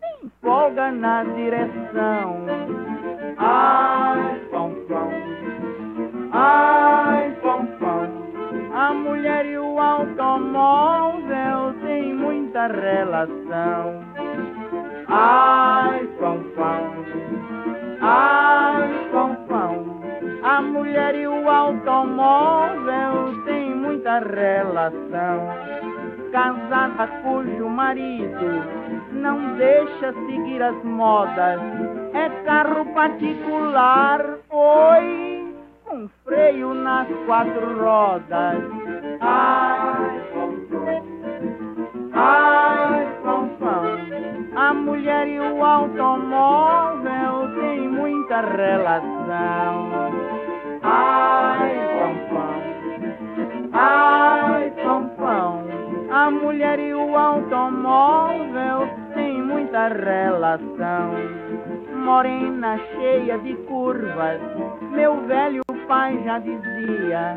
tem 0.00 0.30
folga 0.42 0.92
na 0.92 1.24
direção. 1.24 2.44
Ai, 3.38 4.40
pão, 4.50 4.74
pão, 4.86 5.10
ai, 6.32 7.36
pão, 7.42 7.66
pão, 7.78 8.08
a 8.74 8.92
mulher 8.92 9.46
e 9.46 9.58
o 9.58 9.78
automóvel 9.78 11.74
têm 11.82 12.14
muita 12.14 12.66
relação. 12.68 14.04
Ai, 15.08 16.06
pão, 16.20 16.44
pão, 16.54 17.04
ai, 18.02 19.08
pão, 19.10 19.34
pão, 19.48 20.00
a 20.42 20.60
mulher 20.60 21.14
e 21.14 21.26
o 21.26 21.48
automóvel 21.48 23.44
têm 23.44 23.74
muita 23.74 24.20
relação. 24.20 25.48
Casada 26.36 27.06
cujo 27.22 27.66
marido 27.66 28.62
não 29.10 29.56
deixa 29.56 30.12
seguir 30.12 30.62
as 30.62 30.84
modas, 30.84 31.58
é 32.12 32.28
carro 32.44 32.84
particular, 32.92 34.22
oi, 34.50 35.54
com 35.86 36.06
freio 36.26 36.74
nas 36.74 37.08
quatro 37.24 37.82
rodas. 37.82 38.62
Ai, 39.22 40.20
ai, 42.12 43.08
pão, 43.22 43.48
a 44.56 44.74
mulher 44.74 45.26
e 45.28 45.40
o 45.40 45.64
automóvel 45.64 47.48
têm 47.58 47.88
muita 47.88 48.42
relação. 48.42 49.88
Ai, 50.82 51.25
a 56.26 56.30
mulher 56.30 56.80
e 56.80 56.92
o 56.92 57.16
automóvel 57.16 58.88
têm 59.14 59.40
muita 59.40 59.86
relação. 59.86 61.12
Morena 61.94 62.78
cheia 62.78 63.38
de 63.38 63.54
curvas, 63.68 64.40
meu 64.90 65.24
velho 65.28 65.62
pai 65.86 66.20
já 66.24 66.40
dizia: 66.40 67.36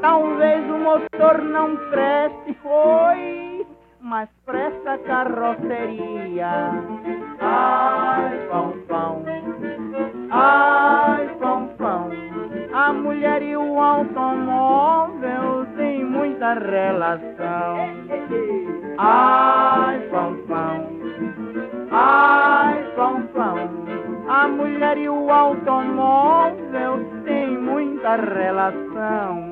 talvez 0.00 0.64
o 0.70 0.78
motor 0.78 1.42
não 1.42 1.76
preste, 1.90 2.56
oi, 2.64 3.66
mas 4.00 4.26
presta 4.46 4.94
a 4.94 4.98
carroceria. 4.98 6.70
Ai, 7.40 8.48
pão, 8.48 8.72
pão, 8.88 9.22
ai, 10.30 11.28
pão, 11.38 11.68
pão, 11.76 12.08
a 12.72 12.90
mulher 12.90 13.42
e 13.42 13.54
o 13.54 13.78
automóvel 13.78 15.59
têm 15.80 16.04
muita 16.04 16.52
relação. 16.54 17.78
Ai, 18.98 19.98
pão, 20.10 20.36
pão, 20.46 20.86
ai, 21.90 22.84
pão, 22.94 23.22
pão, 23.28 23.56
a 24.28 24.46
mulher 24.46 24.98
e 24.98 25.08
o 25.08 25.30
automóvel 25.30 27.06
têm 27.24 27.56
muita 27.58 28.16
relação. 28.16 29.50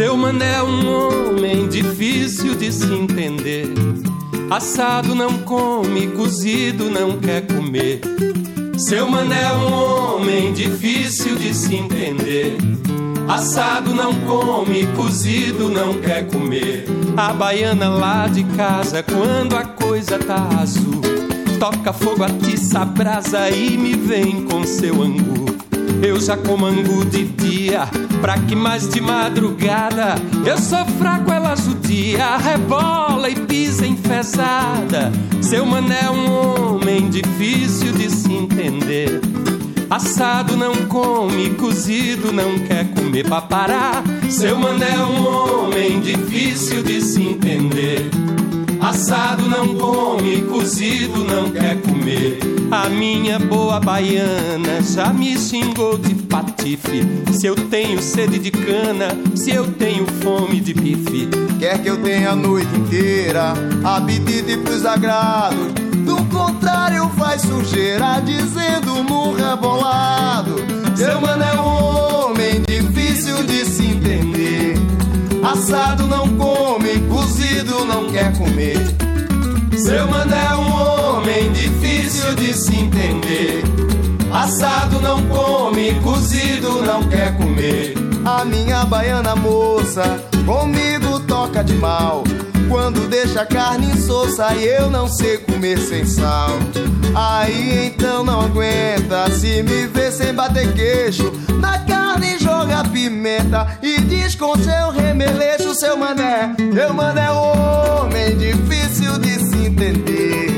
Seu 0.00 0.16
mané 0.16 0.54
é 0.54 0.62
um 0.62 0.88
homem 0.88 1.68
difícil 1.68 2.54
de 2.54 2.72
se 2.72 2.90
entender. 2.90 3.68
Assado 4.50 5.14
não 5.14 5.40
come, 5.40 6.06
cozido 6.06 6.88
não 6.88 7.18
quer 7.18 7.46
comer. 7.46 8.00
Seu 8.78 9.06
mané 9.10 9.42
é 9.42 9.52
um 9.52 9.74
homem 9.74 10.54
difícil 10.54 11.36
de 11.36 11.52
se 11.52 11.76
entender. 11.76 12.56
Assado 13.28 13.94
não 13.94 14.14
come, 14.20 14.86
cozido 14.96 15.68
não 15.68 15.92
quer 16.00 16.26
comer. 16.28 16.86
A 17.14 17.34
baiana 17.34 17.90
lá 17.90 18.26
de 18.26 18.42
casa, 18.56 19.02
quando 19.02 19.54
a 19.54 19.64
coisa 19.64 20.18
tá 20.18 20.48
azul, 20.62 21.02
toca 21.58 21.92
fogo, 21.92 22.24
atiça 22.24 22.78
a 22.78 22.84
brasa 22.86 23.50
e 23.50 23.76
me 23.76 23.92
vem 23.96 24.46
com 24.46 24.64
seu 24.64 25.02
angu. 25.02 25.44
Eu 26.02 26.18
já 26.18 26.38
como 26.38 26.64
angu 26.64 27.04
de 27.04 27.26
dia, 27.26 27.86
pra 28.20 28.38
que 28.38 28.54
mais 28.54 28.88
de 28.88 29.00
madrugada? 29.00 30.14
Eu 30.46 30.58
sou 30.58 30.84
fraco, 30.98 31.32
ela 31.32 31.56
judia, 31.56 32.36
rebola 32.36 33.28
e 33.28 33.34
pisa 33.34 33.86
enfesada. 33.86 35.10
Seu 35.40 35.64
mané 35.64 36.00
é 36.04 36.10
um 36.10 36.74
homem 36.74 37.08
difícil 37.08 37.92
de 37.92 38.10
se 38.10 38.32
entender. 38.32 39.20
Assado 39.88 40.56
não 40.56 40.74
come, 40.86 41.50
cozido 41.50 42.32
não 42.32 42.58
quer 42.60 42.88
comer 42.94 43.26
pra 43.26 43.40
parar. 43.40 44.04
Seu 44.28 44.56
mané 44.58 44.94
é 44.94 45.04
um 45.04 45.26
homem 45.26 46.00
difícil 46.00 46.82
de 46.82 47.00
se 47.00 47.22
entender. 47.22 48.08
Assado 48.80 49.48
não 49.48 49.74
come, 49.76 50.42
cozido 50.42 51.24
não 51.24 51.50
quer 51.50 51.80
comer. 51.82 52.38
A 52.70 52.88
minha 52.88 53.38
boa 53.38 53.80
baiana 53.80 54.80
já 54.80 55.12
me 55.12 55.36
xingou 55.38 55.98
de 55.98 56.14
patife. 56.14 57.02
Se 57.32 57.46
eu 57.46 57.54
tenho 57.54 58.00
sede 58.00 58.38
de 58.38 58.50
cana, 58.50 59.08
se 59.34 59.50
eu 59.50 59.66
tenho 59.72 60.06
fome 60.22 60.60
de 60.60 60.72
bife. 60.72 61.28
Quer 61.58 61.82
que 61.82 61.90
eu 61.90 62.00
tenha 62.00 62.30
a 62.30 62.36
noite 62.36 62.74
inteira, 62.76 63.54
apetite 63.84 64.56
pros 64.58 64.86
agrados. 64.86 65.72
Do 66.06 66.24
contrário, 66.26 67.08
vai 67.16 67.38
sujeira 67.38 68.20
dizendo 68.20 69.02
no 69.02 69.34
rebolado. 69.34 70.56
Seu 70.96 71.20
mano 71.20 71.42
é 71.42 71.60
um 71.60 72.26
homem 72.26 72.62
difícil 72.62 73.42
de 73.42 73.64
se 73.64 73.84
entender. 73.84 74.74
Assado 75.42 76.06
não 76.06 76.28
come, 76.36 76.59
cozido 77.60 77.84
não 77.84 78.10
quer 78.10 78.32
comer. 78.36 78.78
Seu 79.76 80.06
mano 80.06 80.34
é 80.34 80.54
um 80.54 81.16
homem 81.16 81.52
difícil 81.52 82.34
de 82.34 82.54
se 82.54 82.74
entender. 82.74 83.62
Assado 84.32 85.00
não 85.00 85.26
come, 85.26 85.94
cozido 86.00 86.82
não 86.82 87.02
quer 87.04 87.36
comer. 87.36 87.94
A 88.24 88.44
minha 88.44 88.84
baiana 88.84 89.36
moça 89.36 90.02
comigo 90.46 91.20
toca 91.20 91.62
de 91.62 91.74
mal. 91.74 92.24
Quando 92.68 93.08
deixa 93.08 93.42
a 93.42 93.46
carne 93.46 93.92
insossa 93.92 94.54
e 94.54 94.64
eu 94.64 94.88
não 94.88 95.08
sei 95.08 95.38
comer 95.38 95.78
sem 95.78 96.06
sal. 96.06 96.50
Aí 97.14 97.88
então 97.88 98.24
não 98.24 98.40
aguenta 98.42 99.30
se 99.32 99.62
me 99.62 99.86
vê 99.86 100.10
sem 100.10 100.32
bater 100.32 100.72
queixo. 100.72 101.32
Na 101.60 101.78
carne 101.80 102.38
joga 102.38 102.82
pimenta 102.84 103.78
e 103.82 104.00
diz 104.00 104.34
com 104.34 104.56
seu 104.56 104.90
remeleixo, 104.90 105.74
seu 105.74 105.96
mané. 105.96 106.54
Meu 106.58 106.94
mané 106.94 107.26
é 107.26 107.30
homem 107.30 108.36
difícil 108.38 109.18
de 109.18 109.38
se 109.38 109.66
entender. 109.66 110.48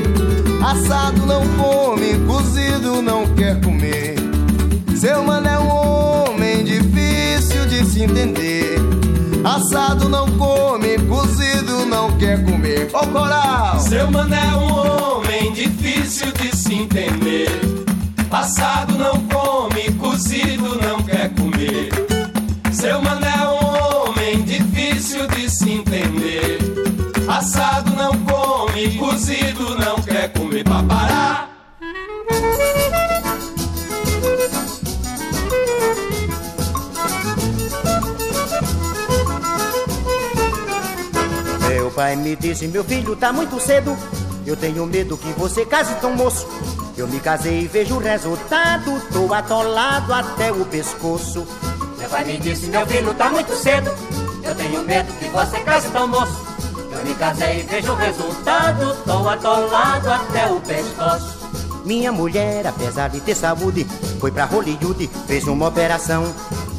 Assado 0.65 1.25
não 1.25 1.41
come, 1.57 2.17
cozido 2.25 3.01
não 3.01 3.27
quer 3.35 3.59
comer. 3.61 4.15
Seu 4.95 5.21
mané 5.23 5.55
é 5.55 5.59
um 5.59 5.67
homem 5.67 6.63
difícil 6.63 7.65
de 7.67 7.85
se 7.85 8.03
entender. 8.03 8.77
Assado 9.43 10.07
não 10.07 10.25
come, 10.37 10.97
cozido 10.99 11.85
não 11.85 12.17
quer 12.17 12.41
comer. 12.45 12.89
Ô 12.93 13.05
coral! 13.07 13.77
Seu 13.81 14.09
mané 14.09 14.39
é 14.39 14.55
um 14.55 15.17
homem 15.17 15.51
difícil 15.51 16.31
de 16.31 16.55
se 16.55 16.73
entender. 16.75 17.49
Assado 18.31 18.97
não 18.97 19.21
come, 19.27 19.91
cozido. 19.99 20.62
Seu 22.83 23.01
mané 23.01 23.29
é 23.29 23.47
um 23.47 24.09
homem 24.09 24.43
difícil 24.43 25.25
de 25.27 25.49
se 25.49 25.71
entender. 25.71 26.57
Assado 27.29 27.95
não 27.95 28.11
come, 28.25 28.97
cozido 28.97 29.79
não 29.79 29.95
quer 30.01 30.33
comer. 30.33 30.65
Pra 30.65 30.83
parar. 30.83 31.49
Meu 41.69 41.89
pai 41.91 42.17
me 42.17 42.35
disse, 42.35 42.67
meu 42.67 42.83
filho, 42.83 43.15
tá 43.15 43.31
muito 43.31 43.61
cedo. 43.61 43.97
Eu 44.45 44.57
tenho 44.57 44.85
medo 44.85 45.17
que 45.17 45.31
você 45.39 45.65
case 45.65 45.95
tão 46.01 46.13
moço. 46.17 46.45
Eu 46.97 47.07
me 47.07 47.21
casei 47.21 47.61
e 47.61 47.67
vejo 47.67 47.95
o 47.95 47.99
resultado. 47.99 49.01
Tô 49.13 49.33
atolado 49.33 50.13
até 50.13 50.51
o 50.51 50.65
pescoço. 50.65 51.47
Pai 52.13 52.25
me 52.25 52.37
disse, 52.37 52.67
meu 52.67 52.85
filho, 52.85 53.11
tá 53.15 53.27
muito 53.31 53.55
cedo. 53.55 53.91
Eu 54.43 54.53
tenho 54.53 54.83
medo 54.83 55.11
que 55.13 55.25
você 55.29 55.59
case 55.61 55.89
tão 55.89 56.07
moço. 56.07 56.45
Eu 56.91 57.03
me 57.03 57.15
casei 57.15 57.61
e 57.61 57.63
vejo 57.63 57.91
o 57.91 57.95
resultado. 57.95 58.95
Tô 59.03 59.27
atolado 59.27 60.11
até 60.11 60.45
o 60.45 60.61
pescoço. 60.61 61.49
Minha 61.83 62.11
mulher, 62.11 62.67
apesar 62.67 63.09
de 63.09 63.19
ter 63.19 63.33
saúde, 63.33 63.85
foi 64.19 64.29
pra 64.29 64.45
Hollywood, 64.45 65.09
fez 65.25 65.47
uma 65.47 65.69
operação. 65.69 66.31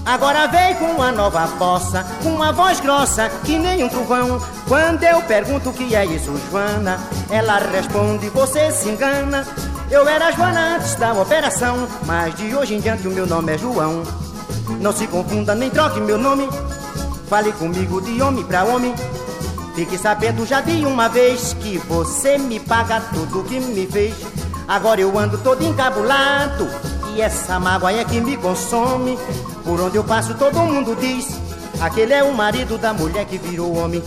Agora 0.06 0.46
veio 0.46 0.76
com 0.76 0.84
uma 0.84 1.10
nova 1.10 1.48
bossa, 1.58 2.06
com 2.22 2.28
uma 2.28 2.52
voz 2.52 2.78
grossa 2.78 3.28
que 3.42 3.58
nem 3.58 3.82
um 3.82 3.88
trovão. 3.88 4.40
Quando 4.68 5.02
eu 5.02 5.20
pergunto 5.22 5.70
o 5.70 5.72
que 5.72 5.96
é 5.96 6.06
isso, 6.06 6.32
Joana, 6.48 6.96
ela 7.28 7.58
responde: 7.58 8.28
Você 8.28 8.70
se 8.70 8.88
engana. 8.88 9.44
Eu 9.90 10.06
era 10.06 10.30
Joana 10.30 10.76
antes 10.76 10.94
da 10.94 11.12
operação, 11.12 11.88
mas 12.06 12.36
de 12.36 12.54
hoje 12.54 12.76
em 12.76 12.80
diante 12.80 13.08
o 13.08 13.10
meu 13.10 13.26
nome 13.26 13.52
é 13.52 13.58
João. 13.58 14.04
Não 14.80 14.92
se 14.92 15.06
confunda 15.06 15.54
nem 15.54 15.70
troque 15.70 16.00
meu 16.00 16.18
nome. 16.18 16.48
Fale 17.28 17.52
comigo 17.52 18.00
de 18.00 18.20
homem 18.22 18.44
pra 18.44 18.64
homem. 18.64 18.94
Fique 19.74 19.98
sabendo 19.98 20.46
já 20.46 20.60
de 20.60 20.84
uma 20.84 21.08
vez 21.08 21.52
que 21.54 21.78
você 21.78 22.38
me 22.38 22.60
paga 22.60 23.00
tudo 23.12 23.44
que 23.44 23.58
me 23.58 23.86
fez. 23.86 24.14
Agora 24.68 25.00
eu 25.00 25.18
ando 25.18 25.36
todo 25.38 25.64
encabulado 25.64 26.68
e 27.14 27.20
essa 27.20 27.58
mágoa 27.58 27.92
é 27.92 28.04
que 28.04 28.20
me 28.20 28.36
consome. 28.36 29.18
Por 29.64 29.80
onde 29.80 29.96
eu 29.96 30.04
passo 30.04 30.34
todo 30.34 30.58
mundo 30.60 30.96
diz: 30.96 31.28
aquele 31.80 32.12
é 32.12 32.22
o 32.22 32.32
marido 32.32 32.78
da 32.78 32.92
mulher 32.92 33.24
que 33.24 33.38
virou 33.38 33.76
homem. 33.76 34.02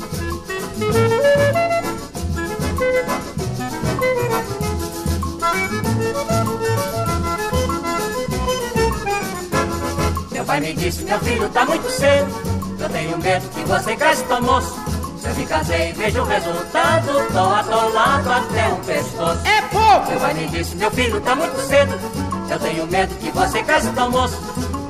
Pai 10.48 10.62
me 10.62 10.74
disse, 10.74 11.04
meu 11.04 11.20
filho, 11.20 11.50
tá 11.50 11.66
muito 11.66 11.89
cedo. 11.91 12.32
Eu 12.80 12.89
tenho 12.89 13.18
medo 13.18 13.50
que 13.50 13.62
você 13.66 13.95
case 13.95 14.24
tão 14.24 14.41
moço. 14.41 14.74
Se 15.20 15.28
eu 15.28 15.36
me 15.36 15.45
casei, 15.45 15.93
vejo 15.93 16.22
o 16.22 16.26
resultado. 16.26 17.08
Tô 17.34 17.39
atolado 17.39 18.32
até 18.32 18.68
o 18.70 18.78
pescoço. 18.78 19.41
É 19.45 19.62
pouco! 19.64 20.10
Meu 20.10 20.20
pai 20.20 20.34
me 20.34 20.48
disse, 20.48 20.76
meu 20.78 20.89
filho, 20.91 21.20
tá 21.22 21.36
muito 21.36 21.60
cedo. 21.68 22.00
Eu 22.50 22.60
tenho 22.60 22.88
medo 22.88 23.14
que 23.16 23.30
você 23.32 23.62
case 23.62 23.89
tão 23.91 24.10
moço. 24.10 24.38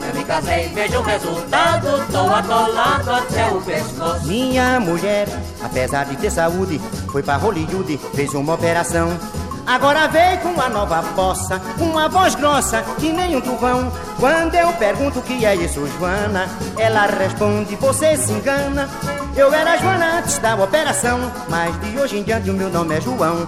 Eu 0.07 0.13
me 0.13 0.23
casei, 0.23 0.67
vejo 0.69 0.99
o 0.99 1.01
resultado. 1.01 2.11
Tô 2.11 2.33
atolado 2.33 3.11
até 3.11 3.47
o 3.47 3.61
pescoço. 3.61 4.27
Minha 4.27 4.79
mulher, 4.79 5.27
apesar 5.63 6.05
de 6.05 6.17
ter 6.17 6.29
saúde, 6.29 6.79
foi 7.11 7.23
pra 7.23 7.37
Hollywood, 7.37 7.97
fez 8.13 8.33
uma 8.35 8.53
operação. 8.53 9.17
Agora 9.67 10.07
veio 10.07 10.37
com 10.37 10.47
uma 10.47 10.69
nova 10.69 11.03
com 11.77 11.83
uma 11.83 12.07
voz 12.07 12.35
grossa 12.35 12.81
que 12.97 13.11
nem 13.11 13.35
um 13.35 13.41
trovão. 13.41 13.91
Quando 14.17 14.55
eu 14.55 14.71
pergunto 14.71 15.19
o 15.19 15.21
que 15.21 15.45
é 15.45 15.55
isso, 15.55 15.85
Joana, 15.99 16.47
ela 16.77 17.05
responde: 17.05 17.75
Você 17.75 18.15
se 18.15 18.31
engana. 18.31 18.89
Eu 19.35 19.53
era 19.53 19.75
Joana 19.75 20.19
antes 20.19 20.37
da 20.37 20.55
operação, 20.55 21.19
mas 21.49 21.77
de 21.81 21.99
hoje 21.99 22.17
em 22.17 22.23
diante 22.23 22.49
o 22.49 22.53
meu 22.53 22.69
nome 22.69 22.95
é 22.95 23.01
João. 23.01 23.45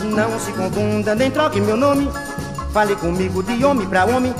Não 0.00 0.40
se 0.40 0.52
confunda, 0.52 1.14
nem 1.14 1.30
troque 1.30 1.60
meu 1.60 1.76
nome. 1.76 2.10
Fale 2.72 2.96
comigo 2.96 3.42
de 3.42 3.62
homem 3.62 3.86
pra 3.86 4.06
homem. 4.06 4.34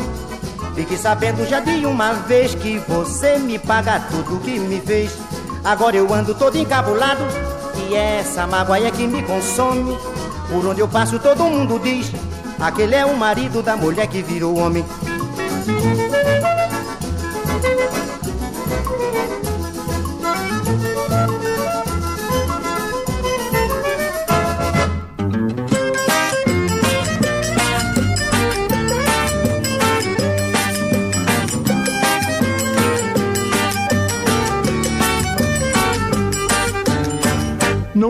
Fique 0.74 0.96
sabendo 0.96 1.46
já 1.46 1.60
de 1.60 1.84
uma 1.84 2.14
vez 2.14 2.54
que 2.54 2.78
você 2.88 3.38
me 3.38 3.58
paga 3.58 4.00
tudo 4.10 4.40
que 4.40 4.58
me 4.58 4.80
fez. 4.80 5.12
Agora 5.62 5.94
eu 5.94 6.10
ando 6.14 6.34
todo 6.34 6.56
encabulado 6.56 7.22
e 7.76 7.94
essa 7.94 8.46
mágoa 8.46 8.78
é 8.78 8.90
que 8.90 9.06
me 9.06 9.22
consome. 9.22 9.94
Por 10.48 10.66
onde 10.66 10.80
eu 10.80 10.88
passo 10.88 11.18
todo 11.18 11.44
mundo 11.44 11.78
diz: 11.78 12.10
aquele 12.58 12.94
é 12.94 13.04
o 13.04 13.16
marido 13.16 13.62
da 13.62 13.76
mulher 13.76 14.06
que 14.06 14.22
virou 14.22 14.56
homem. 14.56 14.84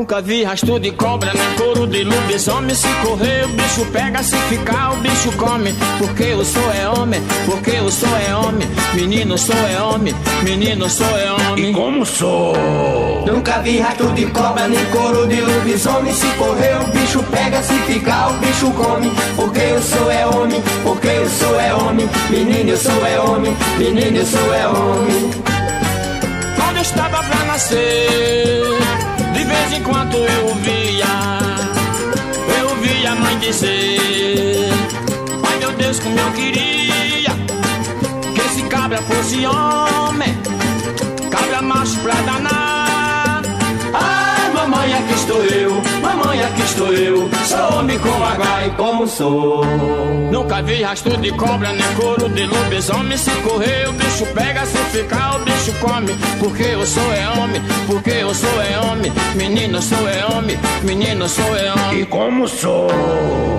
Nunca 0.09 0.23
vi 0.23 0.43
rastro 0.43 0.81
de 0.81 0.91
cobra, 0.93 1.35
nem 1.35 1.55
couro 1.59 1.87
de 1.87 2.03
lobisomem. 2.03 2.75
Se 2.75 2.89
correr, 3.03 3.45
o 3.45 3.49
bicho 3.49 3.85
pega, 3.93 4.23
se 4.23 4.37
ficar, 4.49 4.95
o 4.95 4.97
bicho 5.03 5.31
come. 5.33 5.75
Porque 5.99 6.23
eu 6.23 6.43
sou 6.43 6.73
é 6.73 6.89
homem, 6.89 7.21
porque 7.45 7.73
eu 7.73 7.91
sou 7.91 8.09
é 8.17 8.35
homem. 8.35 8.67
Menino 8.95 9.37
sou 9.37 9.55
é 9.55 9.83
homem, 9.83 10.15
menino 10.43 10.89
sou 10.89 11.07
é 11.19 11.31
homem. 11.31 11.73
E 11.73 11.75
como 11.75 12.07
sou? 12.07 12.55
Nunca 13.27 13.59
vi 13.59 13.81
rastro 13.81 14.11
de 14.15 14.25
cobra, 14.29 14.67
nem 14.67 14.83
couro 14.87 15.27
de 15.27 15.43
lobisomem. 15.43 16.15
Se 16.15 16.27
correr, 16.39 16.81
o 16.81 16.91
bicho 16.91 17.23
pega, 17.25 17.63
se 17.63 17.75
ficar, 17.81 18.31
o 18.31 18.33
bicho 18.39 18.71
come. 18.71 19.13
Porque 19.37 19.61
eu 19.61 19.83
sou 19.83 20.11
é 20.11 20.27
homem, 20.27 20.63
porque 20.85 21.09
eu 21.09 21.29
sou 21.29 21.61
é 21.61 21.75
homem. 21.75 22.09
Menino 22.31 22.71
eu 22.71 22.79
sou 22.79 23.07
é 23.07 23.21
homem, 23.21 23.55
menino 23.77 24.17
eu 24.17 24.25
sou 24.25 24.55
é 24.55 24.69
homem. 24.69 25.31
Quando 26.57 26.77
eu 26.77 26.83
estava 26.83 27.23
pra 27.25 27.45
nascer, 27.45 28.59
vez 29.59 29.73
em 29.73 29.83
quando 29.83 30.17
eu 30.17 30.55
via, 30.57 31.15
eu 32.61 32.69
via 32.77 33.13
a 33.13 33.15
mãe 33.15 33.39
dizer: 33.39 34.71
Ai 35.49 35.59
meu 35.59 35.73
Deus, 35.73 35.99
como 35.99 36.19
eu 36.19 36.31
queria 36.33 37.31
que 38.35 38.41
esse 38.41 38.63
cabra 38.69 38.99
fosse 39.03 39.47
homem, 39.47 40.37
cabra 41.31 41.63
macho 41.63 41.99
pra 42.01 42.15
danar. 42.15 43.43
Ai 43.93 44.53
mamãe, 44.53 44.95
aqui 44.95 45.15
estou 45.15 45.43
eu, 45.45 45.83
mamãe, 46.03 46.43
aqui 46.43 46.63
estou 46.63 46.93
eu, 46.93 47.29
sou 47.47 47.79
homem 47.79 47.99
com 47.99 48.18
Como 48.77 49.07
sou. 49.07 49.65
Nunca 50.31 50.63
vi 50.63 50.83
rastro 50.83 51.17
de 51.17 51.33
cobra, 51.33 51.73
nem 51.73 51.95
couro 51.95 52.29
de 52.29 52.45
lobisomem. 52.47 53.17
Se 53.17 53.31
correr, 53.43 53.89
o 53.89 53.93
bicho 53.93 54.27
pega, 54.35 54.65
se 54.67 54.79
ficar, 54.97 55.37
o 55.37 55.45
bicho 55.45 55.73
come. 55.81 56.17
Porque 56.39 56.63
eu 56.63 56.87
sou 56.87 57.13
é 57.13 57.29
homem, 57.39 57.63
porque 57.87 58.11
eu 58.11 58.35
sou 58.35 58.63
é 58.63 58.79
homem. 58.81 59.13
Menino 59.35 59.81
sou 59.81 60.09
é 60.09 60.25
homem, 60.27 60.59
menino 60.83 61.29
sou 61.29 61.57
é 61.57 61.73
homem. 61.73 62.01
E 62.01 62.07
como 62.07 62.47
sou? 62.47 62.89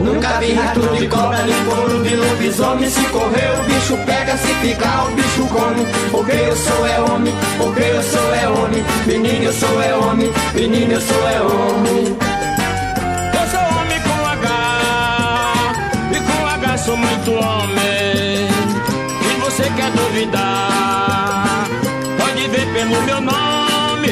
Nunca 0.04 0.40
vi 0.40 0.54
rastro 0.54 0.96
de 0.96 1.08
cobra, 1.08 1.44
nem 1.44 1.66
couro 1.66 2.04
de 2.04 2.16
lobisomem. 2.16 2.90
Se 2.90 3.04
correr, 3.06 3.60
o 3.60 3.64
bicho 3.64 3.98
pega, 4.06 4.38
se 4.38 4.54
ficar, 4.56 5.08
o 5.08 5.12
bicho 5.12 5.48
come. 5.48 5.86
Porque 6.12 6.32
eu 6.32 6.56
sou 6.56 6.88
é 6.88 7.00
homem, 7.02 7.34
porque 7.58 7.82
eu 7.82 8.04
sou 8.04 8.36
é 8.36 8.50
homem. 8.50 8.84
Menino 9.06 9.46
eu 9.46 9.54
sou 9.54 9.82
é 9.82 9.96
homem, 9.96 10.32
menino 10.54 10.94
eu 10.94 11.02
sou 11.02 11.30
é 11.30 11.42
homem. 11.42 12.29
Sou 16.90 16.98
muito 16.98 17.32
homem. 17.34 18.48
E 19.22 19.40
você 19.42 19.64
quer 19.76 19.92
duvidar? 19.92 21.68
Pode 22.18 22.48
ver 22.48 22.74
pelo 22.74 23.02
meu 23.04 23.22
nome. 23.22 24.08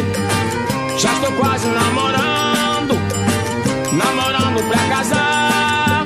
Já 1.00 1.12
estou 1.14 1.32
quase 1.38 1.68
namorando, 1.68 2.94
namorando 3.94 4.70
pra 4.70 4.90
casar. 4.96 6.04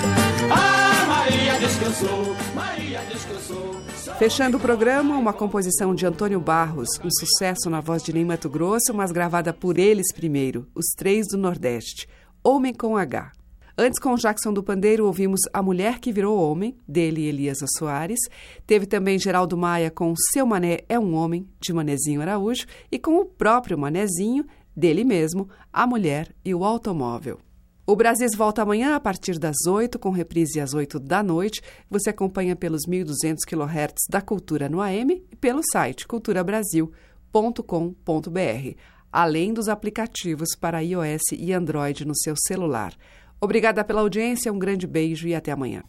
Ah, 0.50 1.06
Maria 1.08 1.60
diz 1.60 1.76
que 1.76 1.84
eu 1.84 1.92
sou, 1.92 2.36
Maria 2.56 3.02
diz 3.12 3.26
que 3.26 3.32
eu 3.32 3.40
sou. 3.40 4.16
Fechando 4.18 4.56
o 4.58 4.60
programa, 4.60 5.18
uma 5.18 5.34
composição 5.34 5.94
de 5.94 6.06
Antônio 6.06 6.40
Barros, 6.40 6.88
um 7.04 7.10
sucesso 7.10 7.70
na 7.70 7.82
voz 7.82 8.02
de 8.02 8.14
Ney 8.14 8.24
Mato 8.24 8.50
Grosso, 8.50 8.94
mas 8.94 9.12
gravada 9.12 9.52
por 9.52 9.78
eles 9.78 10.14
primeiro, 10.14 10.68
os 10.74 10.86
três 10.96 11.28
do 11.28 11.38
Nordeste, 11.38 12.08
Homem 12.44 12.74
com 12.74 12.96
H. 12.96 13.41
Antes, 13.84 14.00
com 14.00 14.14
Jackson 14.14 14.54
do 14.54 14.62
Pandeiro, 14.62 15.08
ouvimos 15.08 15.40
A 15.52 15.60
Mulher 15.60 15.98
que 15.98 16.14
Virou 16.14 16.38
Homem, 16.38 16.78
dele 16.88 17.26
Elias 17.26 17.58
Soares. 17.80 18.20
Teve 18.68 18.86
também 18.86 19.18
Geraldo 19.18 19.58
Maia 19.58 19.90
com 19.90 20.14
Seu 20.32 20.46
Mané 20.46 20.82
é 20.88 21.00
um 21.00 21.16
Homem, 21.16 21.50
de 21.60 21.74
Manezinho 21.74 22.22
Araújo, 22.22 22.68
e 22.92 23.00
com 23.00 23.16
o 23.16 23.26
próprio 23.26 23.80
Manezinho, 23.80 24.46
dele 24.78 25.04
mesmo, 25.04 25.50
A 25.74 25.88
Mulher 25.88 26.32
e 26.46 26.54
o 26.54 26.64
Automóvel. 26.64 27.40
O 27.84 27.96
Brasis 27.96 28.36
volta 28.36 28.62
amanhã 28.62 28.94
a 28.94 29.00
partir 29.00 29.40
das 29.40 29.66
8, 29.66 29.98
com 29.98 30.12
reprise 30.12 30.60
às 30.60 30.76
8 30.76 31.00
da 31.00 31.24
noite. 31.24 31.64
Você 31.90 32.12
acompanha 32.12 32.56
pelos 32.56 32.84
1.200 32.88 33.38
kHz 33.48 34.06
da 34.08 34.22
Cultura 34.22 34.70
no 34.70 34.80
AM 34.80 35.26
e 35.32 35.36
pelo 35.36 35.62
site 35.72 36.08
culturabrasil.com.br, 36.08 38.78
além 39.12 39.52
dos 39.52 39.68
aplicativos 39.68 40.50
para 40.56 40.84
iOS 40.84 41.32
e 41.34 41.52
Android 41.52 42.06
no 42.06 42.16
seu 42.16 42.36
celular. 42.38 42.96
Obrigada 43.44 43.84
pela 43.84 44.02
audiência, 44.02 44.54
um 44.54 44.60
grande 44.60 44.86
beijo 44.86 45.28
e 45.28 45.34
até 45.34 45.52
amanhã. 45.52 45.82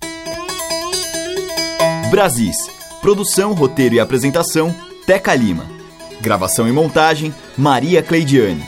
Brasis. 2.10 2.56
Produção, 3.02 3.52
roteiro 3.52 3.96
e 3.96 4.00
apresentação, 4.00 4.74
Teca 5.06 5.34
Lima. 5.34 5.66
Gravação 6.20 6.66
e 6.66 6.72
montagem, 6.72 7.34
Maria 7.58 8.02
Cleidiane. 8.02 8.64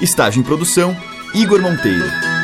Estágio 0.00 0.40
em 0.40 0.42
produção, 0.42 0.94
Igor 1.32 1.62
Monteiro. 1.62 2.35